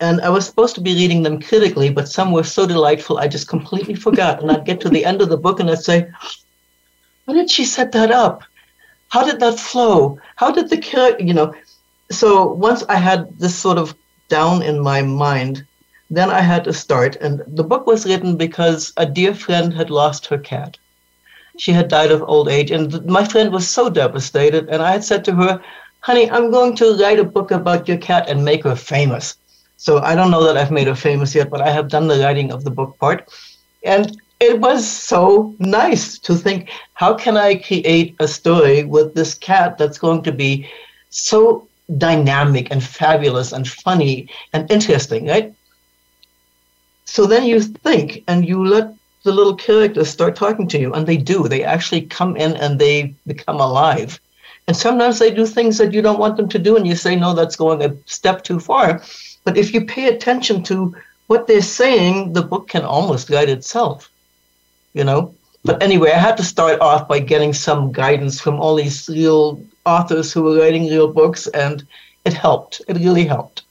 [0.00, 3.28] And I was supposed to be reading them critically, but some were so delightful, I
[3.28, 4.42] just completely forgot.
[4.42, 6.10] And I'd get to the end of the book and I'd say,
[7.26, 8.42] How did she set that up?
[9.14, 10.18] How did that flow?
[10.34, 11.54] How did the character, you know?
[12.10, 13.94] So once I had this sort of
[14.28, 15.64] down in my mind,
[16.10, 17.14] then I had to start.
[17.20, 20.78] And the book was written because a dear friend had lost her cat.
[21.58, 22.72] She had died of old age.
[22.72, 24.68] And my friend was so devastated.
[24.68, 25.62] And I had said to her,
[26.00, 29.36] honey, I'm going to write a book about your cat and make her famous.
[29.76, 32.18] So I don't know that I've made her famous yet, but I have done the
[32.18, 33.32] writing of the book part.
[33.84, 39.34] And it was so nice to think, how can I create a story with this
[39.34, 40.68] cat that's going to be
[41.10, 41.66] so
[41.98, 45.54] dynamic and fabulous and funny and interesting, right?
[47.04, 51.06] So then you think and you let the little characters start talking to you, and
[51.06, 51.48] they do.
[51.48, 54.20] They actually come in and they become alive.
[54.66, 57.16] And sometimes they do things that you don't want them to do, and you say,
[57.16, 59.02] no, that's going a step too far.
[59.44, 60.94] But if you pay attention to
[61.26, 64.10] what they're saying, the book can almost guide itself,
[64.94, 65.34] you know?
[65.64, 69.62] But anyway, I had to start off by getting some guidance from all these real
[69.86, 71.86] authors who were writing real books, and
[72.24, 72.82] it helped.
[72.88, 73.62] It really helped.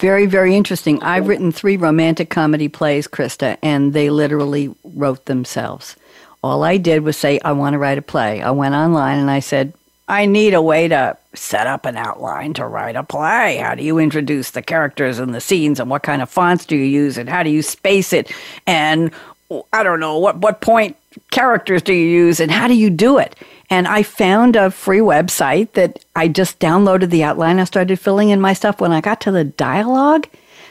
[0.00, 1.02] Very, very interesting.
[1.02, 5.96] I've written three romantic comedy plays, Christa, and they literally wrote themselves.
[6.42, 8.40] All I did was say, I want to write a play.
[8.40, 9.72] I went online and I said,
[10.08, 13.56] I need a way to set up an outline to write a play.
[13.56, 16.76] How do you introduce the characters and the scenes and what kind of fonts do
[16.76, 18.32] you use and how do you space it?
[18.66, 19.10] And
[19.72, 20.96] I don't know, what, what point
[21.30, 23.34] characters do you use and how do you do it?
[23.70, 27.58] And I found a free website that I just downloaded the outline.
[27.58, 28.80] I started filling in my stuff.
[28.80, 30.26] When I got to the dialogue,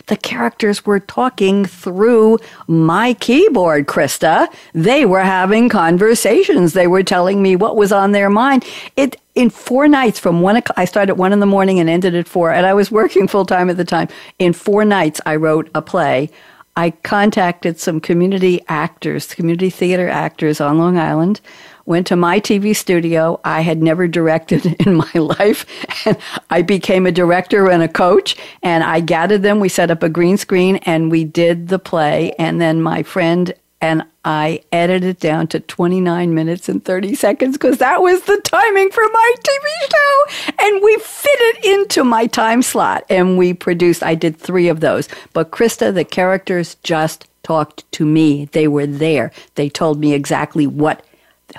[0.07, 4.47] the characters were talking through my keyboard, Christa.
[4.73, 6.73] They were having conversations.
[6.73, 8.65] They were telling me what was on their mind.
[8.95, 11.87] It in four nights from one o'clock, I started at one in the morning and
[11.87, 14.07] ended at four, and I was working full time at the time.
[14.39, 16.31] In four nights, I wrote a play.
[16.77, 21.41] I contacted some community actors, community theater actors on Long Island
[21.87, 23.39] went to my TV studio.
[23.43, 25.65] I had never directed in my life.
[26.05, 26.17] And
[26.51, 28.35] I became a director and a coach.
[28.61, 29.59] And I gathered them.
[29.59, 32.33] We set up a green screen and we did the play.
[32.37, 37.55] And then my friend and I edited it down to 29 minutes and 30 seconds
[37.55, 40.53] because that was the timing for my TV show.
[40.65, 44.81] And we fit it into my time slot and we produced, I did three of
[44.81, 45.07] those.
[45.31, 48.49] But Christa, the characters just talked to me.
[48.51, 49.31] They were there.
[49.55, 51.05] They told me exactly what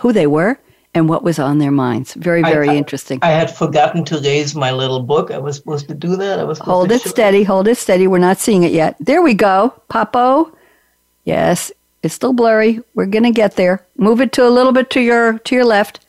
[0.00, 0.60] who they were
[0.92, 2.12] and what was on their minds.
[2.12, 3.18] Very, very I, interesting.
[3.22, 5.30] I had forgotten to raise my little book.
[5.30, 6.38] I was supposed to do that.
[6.38, 7.44] I was hold it steady.
[7.44, 8.06] Hold it steady.
[8.06, 8.96] We're not seeing it yet.
[9.00, 9.72] There we go.
[9.88, 10.52] Poppo.
[11.24, 12.80] Yes, it's still blurry.
[12.94, 13.84] We're gonna get there.
[13.96, 16.00] Move it to a little bit to your to your left.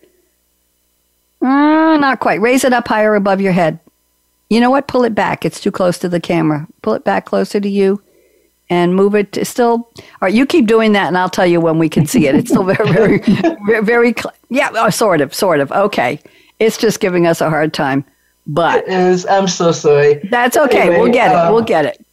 [1.41, 2.41] Uh, not quite.
[2.41, 3.79] Raise it up higher above your head.
[4.49, 4.87] You know what?
[4.87, 5.45] Pull it back.
[5.45, 6.67] It's too close to the camera.
[6.81, 8.01] Pull it back closer to you
[8.69, 11.59] and move it to still all right you keep doing that and i'll tell you
[11.59, 13.19] when we can see it it's still very very
[13.65, 14.15] very, very
[14.49, 16.19] yeah oh, sort of sort of okay
[16.59, 18.05] it's just giving us a hard time
[18.47, 22.05] but it is i'm so sorry that's okay anyway, we'll get it we'll get it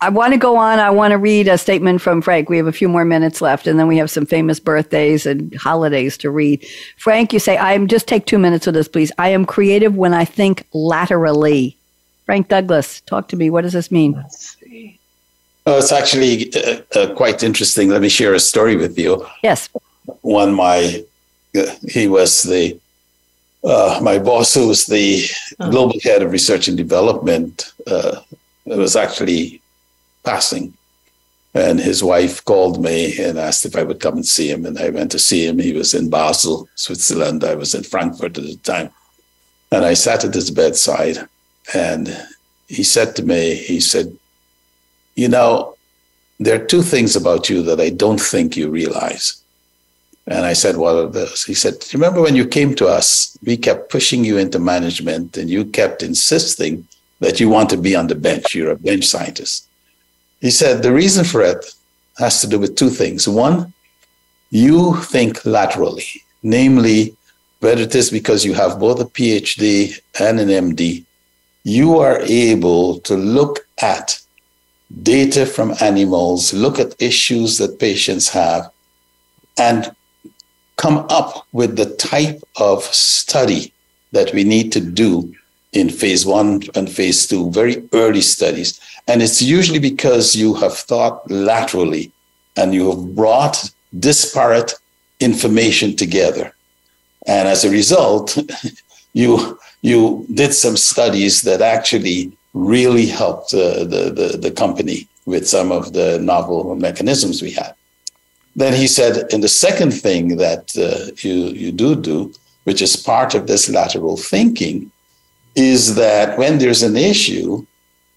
[0.00, 2.66] i want to go on i want to read a statement from frank we have
[2.66, 6.30] a few more minutes left and then we have some famous birthdays and holidays to
[6.30, 6.64] read
[6.96, 9.96] frank you say i am just take two minutes with this please i am creative
[9.96, 11.76] when i think laterally
[12.26, 14.98] frank douglas talk to me what does this mean Let's see.
[15.68, 17.90] Oh, it's actually uh, uh, quite interesting.
[17.90, 19.26] Let me share a story with you.
[19.42, 19.68] Yes.
[20.22, 21.04] One, my
[21.54, 22.80] uh, he was the
[23.64, 25.26] uh, my boss, who was the
[25.60, 25.70] oh.
[25.70, 28.20] global head of research and development, uh,
[28.64, 29.57] was actually
[30.30, 30.74] passing,
[31.54, 34.78] and his wife called me and asked if I would come and see him, and
[34.78, 35.58] I went to see him.
[35.58, 37.44] He was in Basel, Switzerland.
[37.44, 38.90] I was in Frankfurt at the time,
[39.72, 41.18] and I sat at his bedside,
[41.74, 42.04] and
[42.68, 44.08] he said to me, he said
[45.18, 45.74] you know,
[46.38, 49.42] there are two things about you that I don't think you realize.
[50.28, 51.44] And I said, What are those?
[51.44, 55.50] He said, Remember when you came to us, we kept pushing you into management and
[55.50, 56.86] you kept insisting
[57.18, 58.54] that you want to be on the bench.
[58.54, 59.67] You're a bench scientist.
[60.40, 61.64] He said, The reason for it
[62.18, 63.28] has to do with two things.
[63.28, 63.72] One,
[64.50, 66.06] you think laterally,
[66.42, 67.16] namely,
[67.60, 71.04] whether it is because you have both a PhD and an MD,
[71.64, 74.20] you are able to look at
[75.02, 78.70] data from animals, look at issues that patients have,
[79.58, 79.94] and
[80.76, 83.72] come up with the type of study
[84.12, 85.34] that we need to do
[85.72, 88.80] in phase one and phase two, very early studies.
[89.06, 92.12] And it's usually because you have thought laterally
[92.56, 94.74] and you have brought disparate
[95.20, 96.54] information together.
[97.26, 98.38] And as a result,
[99.12, 105.46] you you did some studies that actually really helped uh, the, the, the company with
[105.46, 107.74] some of the novel mechanisms we had.
[108.56, 112.32] Then he said, and the second thing that uh, you, you do do,
[112.64, 114.90] which is part of this lateral thinking,
[115.58, 117.66] is that when there's an issue,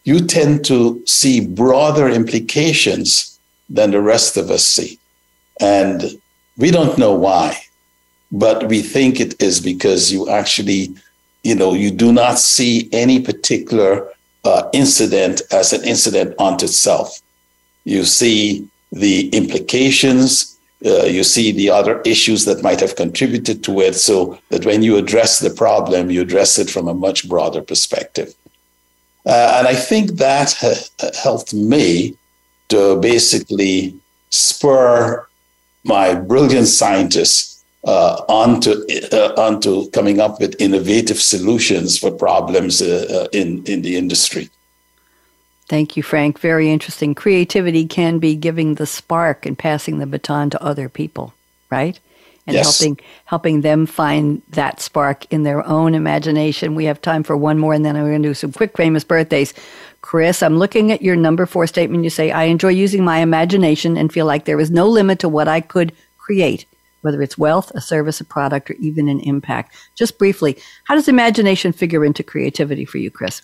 [0.03, 4.99] you tend to see broader implications than the rest of us see.
[5.59, 6.21] And
[6.57, 7.57] we don't know why,
[8.31, 10.93] but we think it is because you actually,
[11.43, 14.07] you know, you do not see any particular
[14.43, 17.21] uh, incident as an incident unto itself.
[17.85, 23.81] You see the implications, uh, you see the other issues that might have contributed to
[23.81, 27.61] it, so that when you address the problem, you address it from a much broader
[27.61, 28.33] perspective.
[29.25, 32.17] Uh, and I think that ha- helped me
[32.69, 33.93] to basically
[34.29, 35.27] spur
[35.83, 38.71] my brilliant scientists uh, onto
[39.11, 44.49] uh, onto coming up with innovative solutions for problems uh, in in the industry.
[45.71, 46.37] Thank you, Frank.
[46.37, 47.15] Very interesting.
[47.15, 51.33] Creativity can be giving the spark and passing the baton to other people,
[51.69, 51.97] right?
[52.45, 52.77] And yes.
[52.77, 56.75] helping helping them find that spark in their own imagination.
[56.75, 59.05] We have time for one more, and then I'm going to do some quick famous
[59.05, 59.53] birthdays.
[60.01, 62.03] Chris, I'm looking at your number four statement.
[62.03, 65.29] You say, I enjoy using my imagination and feel like there is no limit to
[65.29, 66.65] what I could create
[66.99, 69.73] whether it's wealth, a service, a product, or even an impact.
[69.95, 73.41] Just briefly, how does imagination figure into creativity for you, Chris?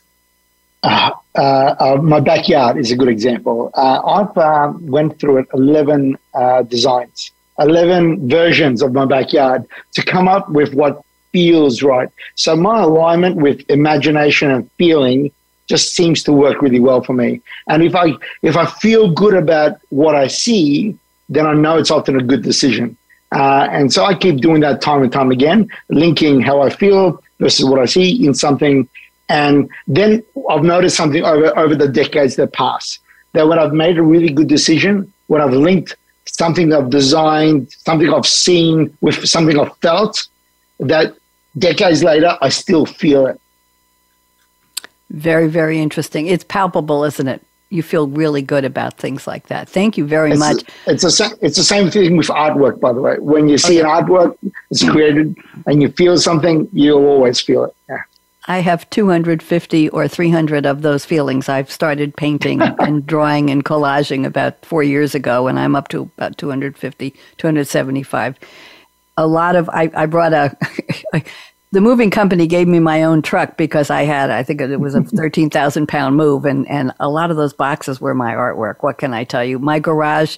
[0.83, 3.71] Uh, uh, uh, my backyard is a good example.
[3.73, 10.03] Uh, I've um, went through it 11 uh, designs, 11 versions of my backyard to
[10.03, 11.01] come up with what
[11.31, 12.09] feels right.
[12.35, 15.31] So my alignment with imagination and feeling
[15.67, 17.41] just seems to work really well for me.
[17.67, 20.97] And if I if I feel good about what I see,
[21.29, 22.97] then I know it's often a good decision.
[23.33, 27.21] Uh, and so I keep doing that time and time again, linking how I feel
[27.39, 28.87] versus what I see in something.
[29.29, 32.99] And then I've noticed something over, over the decades that pass
[33.33, 38.11] that when I've made a really good decision, when I've linked something I've designed, something
[38.13, 40.27] I've seen with something I've felt,
[40.79, 41.15] that
[41.57, 43.39] decades later, I still feel it.
[45.09, 46.27] Very, very interesting.
[46.27, 47.41] It's palpable, isn't it?
[47.69, 49.67] You feel really good about things like that.
[49.67, 50.63] Thank you very it's much.
[50.85, 53.17] A, it's a, it's the same thing with artwork, by the way.
[53.19, 53.89] When you see okay.
[53.89, 54.37] an artwork,
[54.71, 57.75] it's created, and you feel something, you'll always feel it.
[57.89, 58.03] Yeah.
[58.47, 61.49] I have 250 or 300 of those feelings.
[61.49, 66.03] I've started painting and drawing and collaging about four years ago, and I'm up to
[66.17, 68.39] about 250, 275.
[69.17, 70.55] A lot of, I, I brought a,
[71.71, 74.95] the moving company gave me my own truck because I had, I think it was
[74.95, 78.75] a 13,000 pound move, and, and a lot of those boxes were my artwork.
[78.81, 79.59] What can I tell you?
[79.59, 80.37] My garage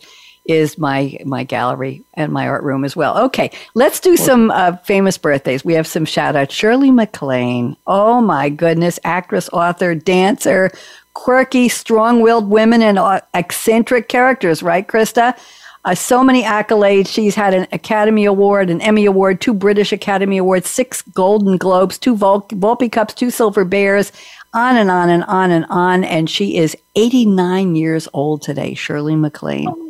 [0.50, 3.18] is my my gallery and my art room as well.
[3.26, 5.64] Okay, let's do some uh, famous birthdays.
[5.64, 6.54] We have some shout outs.
[6.54, 7.78] Shirley MacLaine.
[7.86, 10.72] Oh my goodness, actress, author, dancer,
[11.14, 15.38] quirky, strong willed women and uh, eccentric characters, right, Christa?
[15.86, 17.08] Uh, so many accolades.
[17.08, 21.98] She's had an Academy Award, an Emmy Award, two British Academy Awards, six Golden Globes,
[21.98, 24.12] two Vol- Volpe Cups, two Silver Bears,
[24.54, 26.04] on and on and on and on.
[26.04, 29.89] And she is 89 years old today, Shirley MacLaine.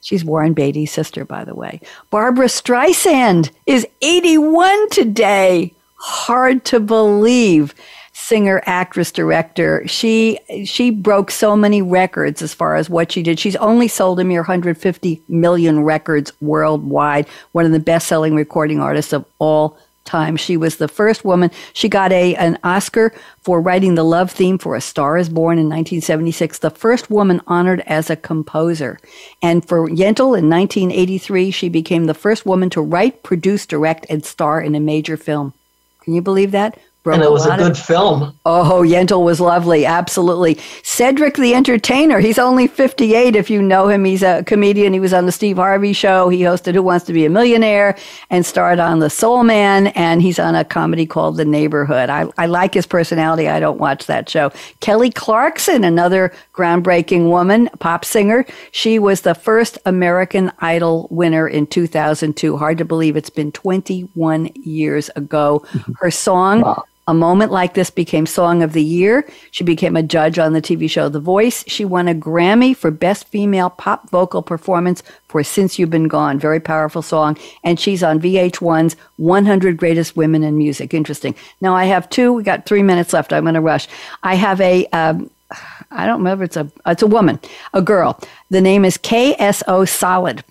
[0.00, 1.80] She's Warren Beatty's sister, by the way.
[2.10, 5.72] Barbra Streisand is 81 today.
[5.96, 7.74] Hard to believe
[8.12, 9.86] singer, actress, director.
[9.86, 13.38] She she broke so many records as far as what she did.
[13.38, 17.28] She's only sold a mere 150 million records worldwide.
[17.52, 20.36] One of the best-selling recording artists of all time.
[20.36, 21.50] She was the first woman.
[21.72, 25.58] She got a an Oscar for writing the love theme for A Star Is Born
[25.58, 26.60] in 1976.
[26.60, 28.98] The first woman honored as a composer.
[29.42, 34.24] And for Yentl in 1983, she became the first woman to write, produce, direct, and
[34.24, 35.52] star in a major film.
[36.00, 36.78] Can you believe that?
[37.14, 38.38] And it was a, a good of, film.
[38.44, 39.86] Oh, Yentl was lovely.
[39.86, 40.58] Absolutely.
[40.82, 42.20] Cedric the Entertainer.
[42.20, 44.04] He's only 58 if you know him.
[44.04, 44.92] He's a comedian.
[44.92, 46.28] He was on the Steve Harvey show.
[46.28, 47.96] He hosted Who Wants to Be a Millionaire
[48.30, 49.88] and starred on The Soul Man.
[49.88, 52.10] And he's on a comedy called The Neighborhood.
[52.10, 53.48] I, I like his personality.
[53.48, 54.52] I don't watch that show.
[54.80, 58.44] Kelly Clarkson, another groundbreaking woman, pop singer.
[58.72, 62.56] She was the first American Idol winner in 2002.
[62.56, 65.64] Hard to believe it's been 21 years ago.
[65.98, 66.84] Her song, wow.
[67.08, 69.28] A moment like this became Song of the Year.
[69.52, 71.62] She became a judge on the TV show The Voice.
[71.68, 76.40] She won a Grammy for Best Female Pop Vocal Performance for Since You've Been Gone.
[76.40, 77.38] Very powerful song.
[77.62, 80.92] And she's on VH1's 100 Greatest Women in Music.
[80.92, 81.36] Interesting.
[81.60, 82.32] Now I have two.
[82.32, 83.32] We got three minutes left.
[83.32, 83.86] I'm going to rush.
[84.24, 84.86] I have a.
[84.86, 85.30] Um,
[85.92, 86.42] I don't remember.
[86.42, 86.68] It's a.
[86.86, 87.38] It's a woman,
[87.72, 88.20] a girl.
[88.50, 90.42] The name is KSO Solid.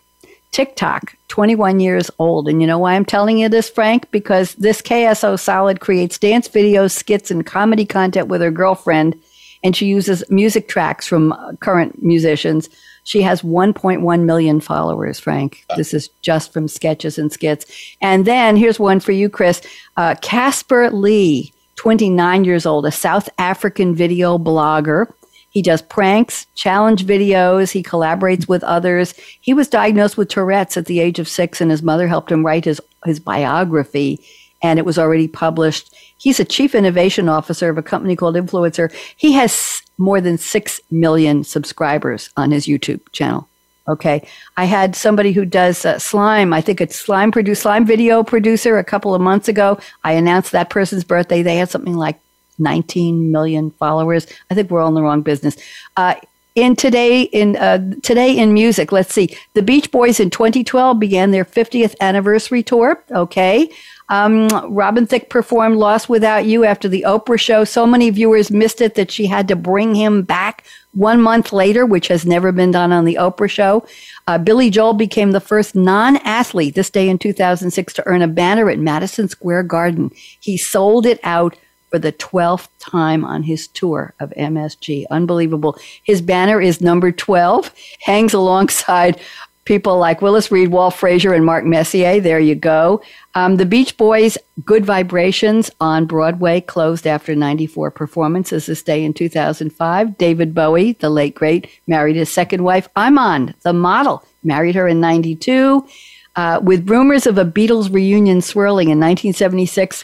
[0.52, 2.48] TikTok, 21 years old.
[2.48, 4.10] And you know why I'm telling you this, Frank?
[4.12, 9.20] Because this KSO Solid creates dance videos, skits, and comedy content with her girlfriend,
[9.64, 12.70] and she uses music tracks from uh, current musicians.
[13.04, 15.64] She has 1.1 million followers, Frank.
[15.76, 17.66] This is just from sketches and skits.
[18.02, 19.62] And then here's one for you, Chris.
[19.96, 25.12] Uh, Casper Lee, 29 years old, a South African video blogger.
[25.56, 27.72] He does pranks, challenge videos.
[27.72, 29.14] He collaborates with others.
[29.40, 32.46] He was diagnosed with Tourette's at the age of six, and his mother helped him
[32.46, 34.20] write his, his biography,
[34.62, 35.96] and it was already published.
[36.18, 38.94] He's a chief innovation officer of a company called Influencer.
[39.16, 43.48] He has more than 6 million subscribers on his YouTube channel.
[43.88, 44.28] Okay.
[44.58, 46.52] I had somebody who does uh, slime.
[46.52, 49.80] I think it's slime produce slime video producer a couple of months ago.
[50.04, 51.44] I announced that person's birthday.
[51.44, 52.20] They had something like
[52.60, 54.28] 19 million followers.
[54.50, 55.58] I think we're all in the wrong business.
[55.98, 56.16] Uh,
[56.56, 59.36] in today in uh, today in music, let's see.
[59.54, 63.04] The Beach Boys in 2012 began their 50th anniversary tour.
[63.12, 63.70] Okay.
[64.08, 67.64] Um, Robin Thicke performed Lost Without You after the Oprah show.
[67.64, 71.86] So many viewers missed it that she had to bring him back one month later,
[71.86, 73.86] which has never been done on the Oprah show.
[74.28, 78.28] Uh, Billy Joel became the first non athlete this day in 2006 to earn a
[78.28, 80.12] banner at Madison Square Garden.
[80.40, 81.58] He sold it out
[81.96, 85.06] for the 12th time on his tour of MSG.
[85.12, 85.80] Unbelievable.
[86.04, 89.18] His banner is number 12, hangs alongside
[89.64, 92.20] people like Willis Reed, Walt Frazier, and Mark Messier.
[92.20, 93.02] There you go.
[93.34, 99.14] Um, the Beach Boys' Good Vibrations on Broadway closed after 94 performances this day in
[99.14, 100.18] 2005.
[100.18, 105.00] David Bowie, the late great, married his second wife, Iman, the model, married her in
[105.00, 105.88] 92.
[106.36, 110.04] Uh, with rumors of a Beatles reunion swirling in 1976,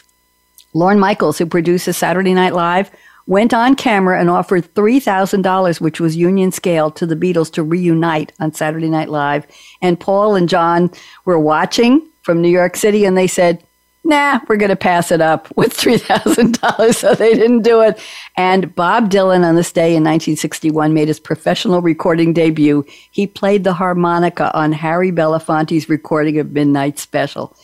[0.74, 2.90] Lorne Michaels, who produces Saturday Night Live,
[3.26, 8.32] went on camera and offered $3,000, which was union scale, to the Beatles to reunite
[8.40, 9.46] on Saturday Night Live.
[9.80, 10.90] And Paul and John
[11.24, 13.62] were watching from New York City and they said,
[14.04, 16.94] nah, we're going to pass it up with $3,000.
[16.94, 18.00] So they didn't do it.
[18.36, 22.84] And Bob Dylan on this day in 1961 made his professional recording debut.
[23.10, 27.56] He played the harmonica on Harry Belafonte's recording of Midnight Special.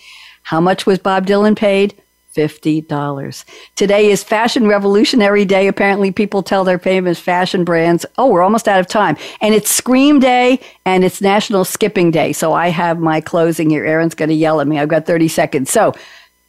[0.42, 2.00] How much was Bob Dylan paid?
[2.38, 3.44] $50.
[3.74, 5.66] Today is Fashion Revolutionary Day.
[5.66, 9.16] Apparently, people tell their famous fashion brands, oh, we're almost out of time.
[9.40, 12.32] And it's Scream Day and it's National Skipping Day.
[12.32, 13.84] So I have my closing here.
[13.84, 14.78] Aaron's going to yell at me.
[14.78, 15.70] I've got 30 seconds.
[15.70, 15.94] So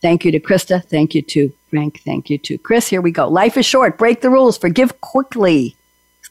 [0.02, 0.84] thank you to Christa.
[0.86, 2.02] Thank you to Frank.
[2.02, 2.88] Thank you to Chris.
[2.88, 3.28] Here we go.
[3.28, 3.98] Life is short.
[3.98, 4.58] Break the rules.
[4.58, 5.76] Forgive quickly.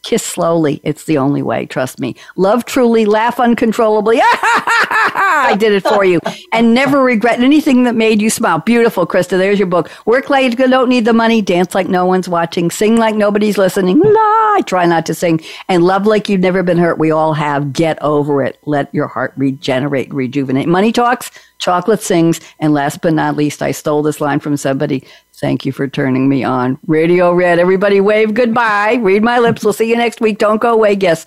[0.02, 0.80] Kiss slowly.
[0.84, 1.66] It's the only way.
[1.66, 2.16] Trust me.
[2.36, 3.04] Love truly.
[3.04, 4.20] Laugh uncontrollably.
[4.22, 6.20] I did it for you.
[6.52, 8.60] And never regret anything that made you smile.
[8.60, 9.38] Beautiful, Christa.
[9.38, 9.90] There's your book.
[10.06, 11.42] Work like you don't need the money.
[11.42, 12.70] Dance like no one's watching.
[12.70, 13.98] Sing like nobody's listening.
[13.98, 15.40] La, I try not to sing.
[15.68, 16.98] And love like you've never been hurt.
[16.98, 17.72] We all have.
[17.72, 18.58] Get over it.
[18.64, 20.68] Let your heart regenerate, rejuvenate.
[20.68, 21.30] Money talks.
[21.58, 22.40] Chocolate sings.
[22.60, 25.04] And last but not least, I stole this line from somebody.
[25.40, 26.78] Thank you for turning me on.
[26.86, 27.58] Radio Red.
[27.58, 28.94] Everybody wave goodbye.
[29.00, 29.64] Read my lips.
[29.64, 30.38] We'll see you next week.
[30.38, 30.96] Don't go away.
[31.00, 31.26] Yes.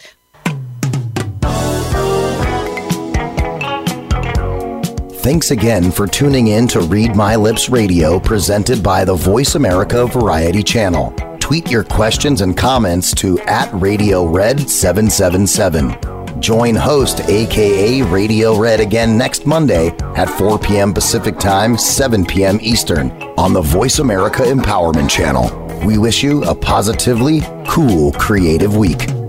[5.22, 10.08] Thanks again for tuning in to Read My Lips Radio presented by the Voice America
[10.08, 11.12] Variety Channel.
[11.40, 16.11] Tweet your questions and comments to at Radio Red 777.
[16.42, 20.92] Join host aka Radio Red again next Monday at 4 p.m.
[20.92, 22.58] Pacific Time, 7 p.m.
[22.64, 25.52] Eastern on the Voice America Empowerment Channel.
[25.86, 29.21] We wish you a positively cool creative week.